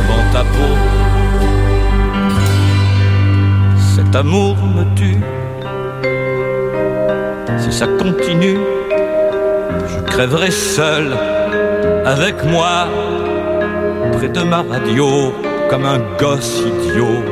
avant 0.00 0.24
ta 0.32 0.42
peau. 0.44 0.97
Cet 4.10 4.16
amour 4.16 4.56
me 4.56 4.84
tue. 4.94 5.20
Si 7.58 7.70
ça 7.70 7.86
continue, 7.86 8.58
je 9.86 9.98
crèverai 10.06 10.50
seul 10.50 11.14
avec 12.06 12.42
moi 12.42 12.88
près 14.14 14.30
de 14.30 14.40
ma 14.44 14.62
radio 14.62 15.34
comme 15.68 15.84
un 15.84 15.98
gosse 16.18 16.62
idiot, 16.62 17.22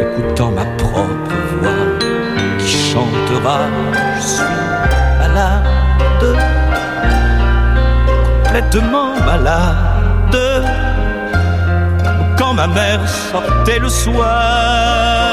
écoutant 0.00 0.52
ma 0.52 0.64
propre 0.78 1.34
voix 1.58 1.82
qui 2.60 2.68
chantera 2.68 3.58
Je 4.14 4.26
suis 4.28 4.44
malade, 5.18 5.66
complètement 8.44 9.10
malade. 9.26 10.38
Quand 12.38 12.54
ma 12.54 12.68
mère 12.68 13.00
sortait 13.08 13.80
le 13.80 13.88
soir 13.88 15.29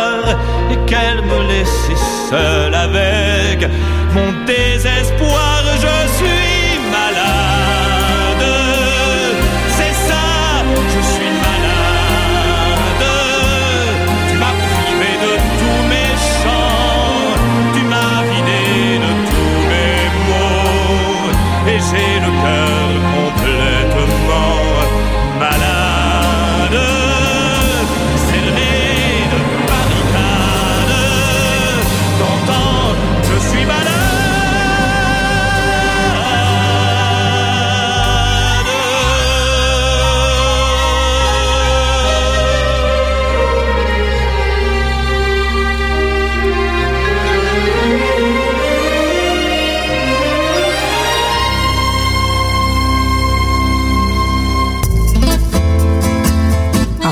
et 0.72 0.78
qu'elle 0.90 1.22
me 1.22 1.40
laissait 1.48 2.02
seule 2.30 2.74
avec 2.74 3.68
mon 4.14 4.46
désespoir. 4.46 5.64
Je 5.76 5.98
suis 6.18 6.47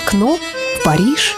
окно 0.05 0.37
в 0.37 0.83
Париж. 0.83 1.35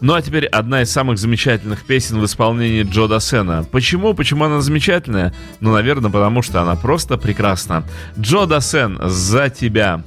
Ну 0.00 0.14
а 0.14 0.22
теперь 0.22 0.46
одна 0.46 0.82
из 0.82 0.90
самых 0.90 1.18
замечательных 1.18 1.84
песен 1.84 2.20
в 2.20 2.24
исполнении 2.24 2.82
Джо 2.82 3.06
Досена. 3.06 3.64
Почему? 3.70 4.12
Почему 4.12 4.44
она 4.44 4.60
замечательная? 4.60 5.32
Ну, 5.60 5.72
наверное, 5.72 6.10
потому 6.10 6.42
что 6.42 6.60
она 6.62 6.74
просто 6.74 7.16
прекрасна. 7.16 7.84
Джо 8.18 8.46
Досен, 8.46 8.98
за 9.04 9.50
тебя. 9.50 10.02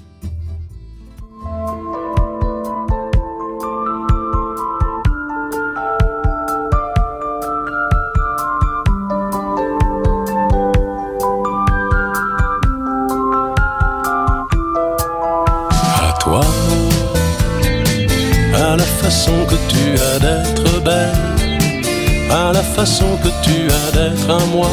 Façon 22.80 23.18
que 23.22 23.30
tu 23.44 23.58
as 23.80 23.92
d'être 23.92 24.30
à 24.30 24.40
moi, 24.56 24.70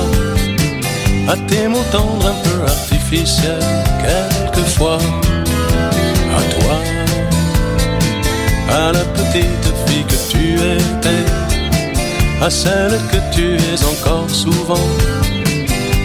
à 1.29 1.37
tes 1.49 1.67
mots 1.67 1.89
tendres 1.91 2.29
un 2.29 2.39
peu 2.45 2.63
artificiels, 2.63 3.69
quelquefois, 4.05 4.99
à 6.39 6.43
toi, 6.55 6.77
à 8.71 8.93
la 8.93 9.05
petite 9.17 9.69
fille 9.87 10.05
que 10.05 10.19
tu 10.31 10.55
étais, 10.55 11.25
à 12.41 12.49
celle 12.49 12.97
que 13.11 13.21
tu 13.35 13.57
es 13.57 13.85
encore 13.93 14.31
souvent, 14.31 14.89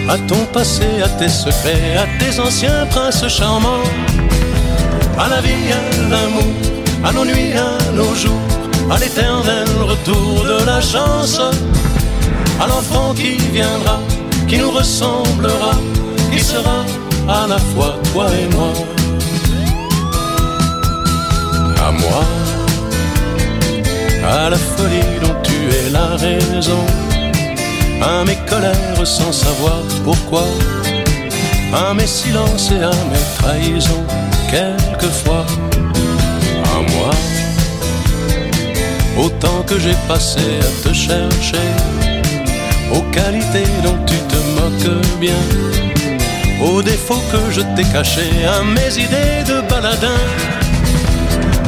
à 0.10 0.18
ton 0.30 0.44
passé, 0.52 0.90
à 1.04 1.10
tes 1.20 1.30
secrets, 1.30 1.98
à 1.98 2.08
tes 2.20 2.40
anciens 2.40 2.88
princes 2.90 3.28
charmants, 3.28 3.88
à 5.20 5.30
la 5.30 5.40
vie, 5.42 5.72
à 5.72 5.82
l'amour, 6.10 6.81
à 7.04 7.12
nos 7.12 7.26
nuits, 7.26 7.54
à 7.54 7.92
nos 7.94 8.14
jours 8.16 8.52
à 8.92 8.98
l'éternel 8.98 9.68
retour 9.88 10.44
de 10.44 10.66
la 10.66 10.82
chance, 10.82 11.40
à 12.60 12.68
l'enfant 12.68 13.14
qui 13.14 13.38
viendra, 13.52 14.00
qui 14.48 14.58
nous 14.58 14.72
ressemblera, 14.72 15.76
qui 16.32 16.40
sera 16.40 16.86
à 17.30 17.48
la 17.48 17.58
fois 17.58 17.96
toi 18.12 18.26
et 18.42 18.54
moi. 18.56 18.74
À 21.88 21.92
moi, 21.92 22.24
à 24.28 24.50
la 24.50 24.58
folie 24.58 25.20
dont 25.24 25.38
tu 25.42 25.58
es 25.78 25.90
la 25.92 26.08
raison, 26.18 26.84
à 28.02 28.26
mes 28.26 28.40
colères 28.50 29.06
sans 29.06 29.32
savoir 29.32 29.82
pourquoi, 30.04 30.46
à 31.74 31.94
mes 31.94 32.08
silences 32.08 32.72
et 32.72 32.84
à 32.84 32.96
mes 33.12 33.26
trahisons, 33.38 34.06
quelquefois, 34.50 35.46
Autant 39.18 39.64
que 39.68 39.78
j'ai 39.80 39.96
passé 40.08 40.40
à 40.40 40.88
te 40.88 40.94
chercher, 40.94 41.68
aux 42.94 43.04
qualités 43.12 43.70
dont 43.84 43.98
tu 44.06 44.16
te 44.32 44.38
moques 44.58 45.20
bien, 45.20 45.42
aux 46.64 46.82
défauts 46.82 47.24
que 47.32 47.52
je 47.52 47.62
t'ai 47.76 47.84
cachés, 47.92 48.46
à 48.46 48.64
mes 48.64 48.94
idées 49.06 49.44
de 49.46 49.62
baladin, 49.70 50.22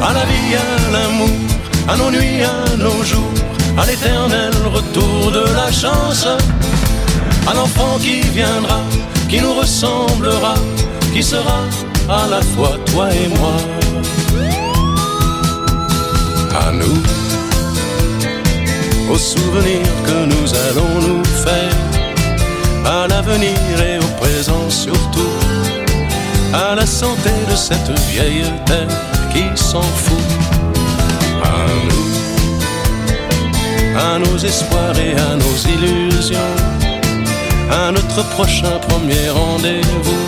à 0.02 0.12
la 0.12 0.24
vie, 0.24 0.54
à 0.56 0.92
l'amour, 0.92 1.36
à 1.88 1.96
nos 1.96 2.10
nuits, 2.10 2.42
à 2.42 2.76
nos 2.76 3.02
jours, 3.04 3.34
à 3.78 3.86
l'éternel 3.86 4.52
retour 4.72 5.30
de 5.30 5.44
la 5.54 5.70
chance, 5.70 6.26
à 7.46 7.54
l'enfant 7.54 7.98
qui 8.00 8.20
viendra, 8.38 8.80
qui 9.28 9.40
nous 9.40 9.54
ressemblera, 9.54 10.54
qui 11.12 11.22
sera 11.22 11.60
à 12.08 12.26
la 12.28 12.40
fois 12.40 12.78
toi 12.86 13.08
et 13.12 13.28
moi. 13.28 13.56
À 16.66 16.70
nous 16.72 17.03
aux 19.14 19.18
souvenirs 19.18 19.94
que 20.04 20.18
nous 20.32 20.48
allons 20.66 20.94
nous 21.06 21.24
faire, 21.24 21.76
à 22.84 23.06
l'avenir 23.06 23.58
et 23.90 23.98
au 23.98 24.10
présent 24.20 24.68
surtout, 24.68 25.34
à 26.52 26.74
la 26.74 26.86
santé 26.86 27.30
de 27.50 27.54
cette 27.54 27.92
vieille 28.10 28.50
terre 28.66 28.96
qui 29.32 29.44
s'en 29.54 29.82
fout, 29.82 30.30
à 31.44 31.58
nous, 31.88 32.08
à 34.08 34.18
nos 34.18 34.38
espoirs 34.38 34.98
et 34.98 35.14
à 35.28 35.36
nos 35.36 35.56
illusions, 35.74 36.56
à 37.70 37.92
notre 37.92 38.22
prochain 38.30 38.74
premier 38.88 39.28
rendez-vous, 39.30 40.24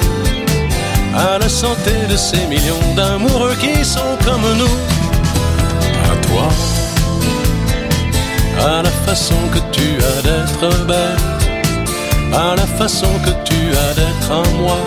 à 1.17 1.39
la 1.39 1.49
santé 1.49 1.95
de 2.09 2.17
ces 2.17 2.47
millions 2.47 2.95
d'amoureux 2.95 3.57
qui 3.61 3.85
sont 3.85 4.17
comme 4.25 4.47
nous, 4.61 4.79
à 6.13 6.17
toi 6.27 6.49
à 8.67 8.83
la 8.83 8.91
façon 9.07 9.41
que 9.53 9.61
tu 9.77 9.89
as 10.11 10.23
d'être 10.27 10.87
belle, 10.87 11.17
à 12.35 12.57
la 12.57 12.67
façon 12.79 13.13
que 13.25 13.33
tu 13.49 13.61
as 13.85 13.95
d'être 13.95 14.31
à 14.31 14.43
moi, 14.59 14.79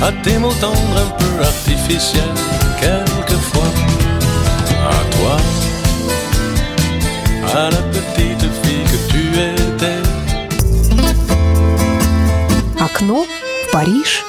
à 0.00 0.12
tes 0.22 0.38
mots 0.38 0.54
tendres 0.60 0.98
un 1.06 1.10
peu 1.20 1.34
artificiels, 1.44 2.38
quelquefois, 2.80 3.70
à 4.96 5.00
toi, 5.14 5.36
à 7.62 7.70
la 7.70 7.82
petite 7.94 8.46
fille 8.62 8.86
que 8.92 8.98
tu 9.10 9.22
étais. 9.50 10.02
Окно 12.80 13.24
в 13.24 13.72
Париж. 13.72 14.22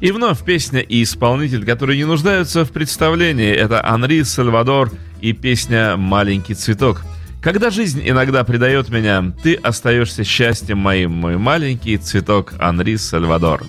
И 0.00 0.10
вновь 0.10 0.44
песня 0.44 0.80
и 0.80 1.02
исполнитель, 1.02 1.64
которые 1.64 1.96
не 1.96 2.04
нуждаются 2.04 2.64
в 2.64 2.70
представлении. 2.70 3.50
Это 3.50 3.80
Анри 3.84 4.24
Сальвадор 4.24 4.90
и 5.20 5.32
песня 5.32 5.96
«Маленький 5.96 6.54
цветок». 6.54 7.02
Когда 7.40 7.70
жизнь 7.70 8.02
иногда 8.04 8.42
предает 8.44 8.88
меня, 8.90 9.32
ты 9.42 9.54
остаешься 9.54 10.24
счастьем 10.24 10.78
моим, 10.78 11.12
мой 11.12 11.36
маленький 11.36 11.96
цветок 11.96 12.54
Анри 12.58 12.96
Сальвадор. 12.96 13.64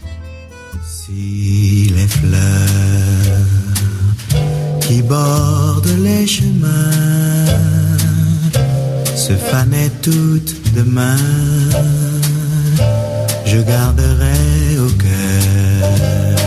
Qui 4.88 5.01
bordent 5.01 5.97
les 5.99 6.26
chemins 6.26 7.28
se 9.28 9.34
fanaient 9.34 9.91
toutes 10.01 10.55
demain, 10.74 11.18
je 13.45 13.57
garderai 13.57 14.80
au 14.80 14.89
cœur 14.97 16.38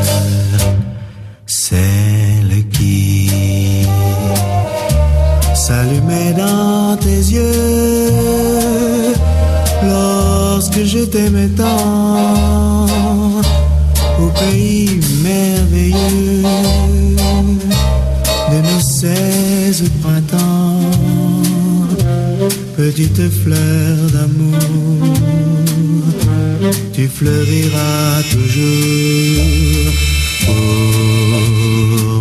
celle 1.45 2.00
s'allumait 5.71 6.35
dans 6.37 6.97
tes 6.97 7.23
yeux 7.37 8.11
lorsque 9.85 10.83
je 10.93 11.03
t'aimais 11.13 11.51
tant 11.57 12.87
au 14.23 14.29
pays 14.41 14.91
merveilleux 15.23 16.43
de 18.51 18.59
nos 18.69 18.81
seize 18.81 19.85
printemps, 20.03 20.81
petite 22.77 23.23
fleur 23.43 23.97
d'amour, 24.15 25.15
tu 26.93 27.07
fleuriras 27.07 28.23
toujours. 28.33 29.93
Pour 30.47 32.20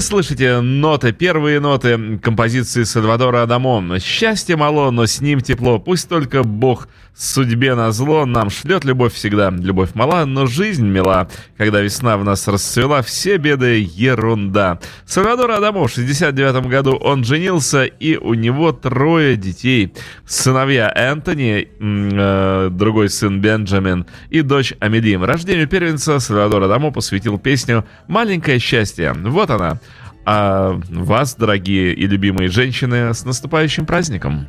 слышите 0.00 0.60
ноты, 0.60 1.12
первые 1.12 1.60
ноты 1.60 2.18
композиции 2.18 2.84
Сальвадора 2.84 3.42
Адамо. 3.42 4.00
Счастье 4.00 4.56
мало, 4.56 4.90
но 4.90 5.04
с 5.04 5.20
ним 5.20 5.42
тепло. 5.42 5.78
Пусть 5.78 6.08
только 6.08 6.42
Бог 6.42 6.88
судьбе 7.16 7.74
на 7.74 7.92
зло 7.92 8.26
нам 8.26 8.50
шлет 8.50 8.84
любовь 8.84 9.14
всегда. 9.14 9.50
Любовь 9.50 9.90
мала, 9.94 10.24
но 10.24 10.46
жизнь 10.46 10.86
мила. 10.86 11.28
Когда 11.56 11.80
весна 11.80 12.16
в 12.16 12.24
нас 12.24 12.48
расцвела, 12.48 13.02
все 13.02 13.36
беды 13.36 13.86
ерунда. 13.94 14.78
Сальвадор 15.06 15.50
Адамо 15.52 15.86
в 15.86 15.90
69 15.90 16.66
году 16.66 16.96
он 16.96 17.24
женился, 17.24 17.84
и 17.84 18.16
у 18.16 18.34
него 18.34 18.72
трое 18.72 19.36
детей. 19.36 19.92
Сыновья 20.26 20.92
Энтони, 20.94 21.68
э, 21.80 22.68
другой 22.70 23.08
сын 23.08 23.40
Бенджамин 23.40 24.06
и 24.30 24.42
дочь 24.42 24.74
Амели. 24.80 25.14
Рождению 25.14 25.68
первенца 25.68 26.18
Сальвадор 26.18 26.62
Адамо 26.64 26.90
посвятил 26.90 27.38
песню 27.38 27.84
«Маленькое 28.08 28.58
счастье». 28.58 29.12
Вот 29.12 29.50
она. 29.50 29.78
А 30.26 30.80
вас, 30.88 31.34
дорогие 31.34 31.92
и 31.92 32.06
любимые 32.06 32.48
женщины, 32.48 33.12
с 33.12 33.24
наступающим 33.24 33.84
праздником! 33.84 34.48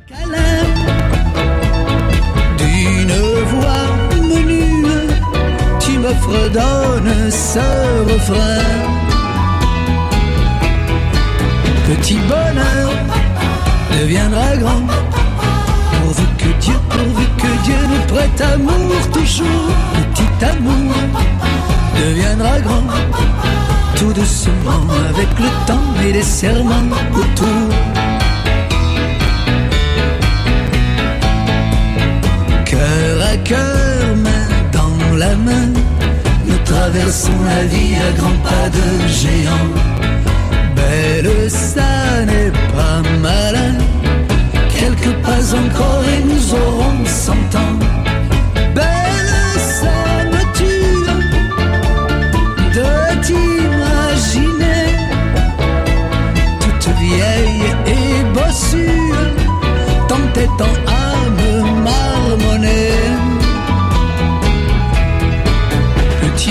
Fredonne 6.35 7.31
ce 7.31 7.67
refrain. 8.11 8.65
Petit 11.87 12.19
bonheur 12.27 12.91
deviendra 13.99 14.57
grand, 14.57 14.83
pourvu 16.01 16.25
que 16.37 16.51
Dieu, 16.59 16.73
pourvu 16.89 17.25
que 17.37 17.63
Dieu 17.63 17.81
nous 17.91 18.13
prête 18.13 18.41
amour 18.41 19.11
toujours. 19.13 19.69
Petit 19.95 20.45
amour 20.45 20.93
deviendra 21.99 22.59
grand 22.61 22.87
tout 23.95 24.13
doucement 24.13 24.85
avec 25.09 25.29
le 25.39 25.49
temps 25.67 25.89
et 26.05 26.13
les 26.13 26.23
serments 26.23 26.89
autour. 27.13 27.69
Cœur 32.65 33.17
à 33.33 33.37
cœur, 33.37 34.15
main 34.25 34.45
dans 34.71 35.15
la 35.15 35.35
main, 35.35 35.71
traversons 36.65 37.41
la 37.45 37.63
vie 37.65 37.95
à 37.95 38.11
grands 38.19 38.41
pas 38.49 38.69
de 38.77 39.07
géant. 39.07 39.69
Belle, 40.75 41.49
ça 41.49 42.25
n'est 42.25 42.51
pas 42.77 43.01
malin, 43.21 43.75
quelques 44.77 45.15
pas 45.27 45.43
encore 45.63 46.03
et 46.13 46.23
nous 46.31 46.53
aurons 46.53 47.05
cent 47.05 47.57
ans. 47.63 47.75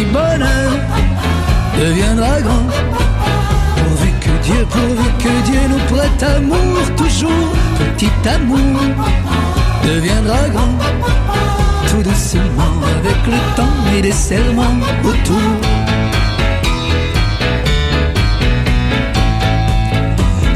Bonheur 0.02 0.72
deviendra 1.78 2.40
grand. 2.40 2.66
Pourvu 3.76 4.10
que 4.20 4.30
Dieu, 4.42 4.66
pourvu 4.68 5.08
que 5.18 5.50
Dieu 5.50 5.60
nous 5.68 5.94
prête 5.94 6.22
amour 6.22 6.82
toujours. 6.96 7.52
Petit 7.78 8.28
amour 8.28 8.80
deviendra 9.84 10.48
grand. 10.48 10.74
Tout 11.88 12.02
doucement 12.02 12.76
avec 12.98 13.20
le 13.26 13.56
temps 13.56 13.96
et 13.96 14.02
les 14.02 14.12
serments 14.12 14.80
autour. 15.04 15.50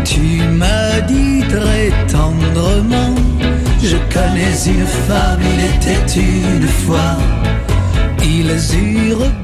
Tu 0.04 0.42
m'as 0.58 1.00
dit 1.02 1.44
très 1.48 1.92
tendrement 2.10 3.14
je 3.82 3.96
connais 4.12 4.52
une 4.66 4.86
femme, 4.86 5.40
il 5.40 5.64
était 5.64 6.20
une 6.20 6.68
fois. 6.68 7.16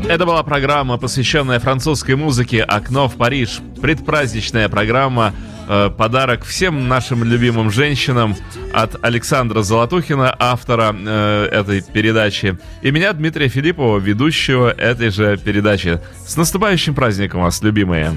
Это 0.09 0.27
была 0.27 0.43
программа, 0.43 0.99
посвященная 0.99 1.59
французской 1.59 2.17
музыке 2.17 2.63
«Окно 2.63 3.09
в 3.09 3.15
Париж». 3.15 3.61
Предпраздничная 3.81 4.69
программа, 4.69 5.33
э, 5.69 5.91
подарок 5.97 6.45
всем 6.45 6.87
нашим 6.87 7.25
любимым 7.25 7.71
женщинам 7.71 8.37
от 8.73 9.03
Александра 9.03 9.63
Золотухина, 9.63 10.35
автора 10.39 10.95
э, 10.95 11.49
этой 11.51 11.81
передачи, 11.81 12.59
и 12.83 12.91
меня, 12.91 13.13
Дмитрия 13.15 13.49
Филиппова, 13.49 13.99
ведущего 13.99 14.71
этой 14.71 15.11
же 15.11 15.39
передачи. 15.39 16.01
С 16.27 16.37
наступающим 16.37 16.95
праздником 16.95 17.43
вас, 17.43 17.63
любимые! 17.63 18.13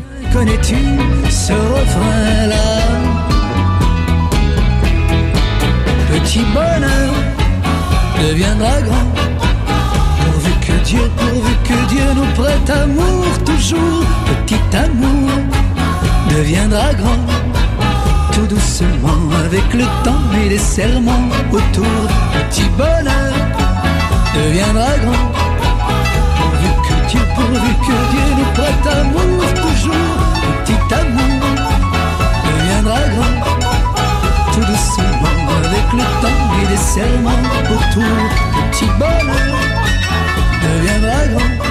petit 6.10 6.44
bonheur 6.54 7.14
deviendra 8.20 8.82
grand. 8.82 8.97
Dieu, 10.88 11.12
pourvu 11.18 11.54
que 11.66 11.90
Dieu 11.90 12.06
nous 12.16 12.32
prête 12.42 12.70
amour 12.70 13.26
toujours, 13.44 14.06
petit 14.26 14.78
amour 14.78 15.30
deviendra 16.30 16.94
grand. 16.94 17.26
Tout 18.32 18.48
doucement 18.48 19.20
avec 19.44 19.74
le 19.74 19.84
temps 20.06 20.24
et 20.42 20.48
les 20.48 20.58
serments 20.58 21.28
autour, 21.52 22.00
petit 22.32 22.70
bonheur 22.78 23.34
deviendra 24.34 24.98
grand. 25.04 25.28
Pourvu 26.38 26.70
que 26.86 27.10
Dieu, 27.10 27.22
pourvu 27.36 27.72
que 27.86 27.98
Dieu 28.12 28.28
nous 28.38 28.52
prête 28.54 28.88
amour 28.96 29.44
toujours, 29.66 30.18
petit 30.64 30.94
amour 30.96 31.42
deviendra 32.46 33.02
grand. 33.14 33.36
Tout 34.54 34.66
doucement 34.72 35.48
avec 35.66 35.88
le 36.00 36.06
temps 36.22 36.44
et 36.62 36.70
les 36.72 36.78
serments 36.78 37.44
autour. 37.76 38.24
Petit 38.72 38.90
bonheur 38.98 39.67
you. 41.40 41.67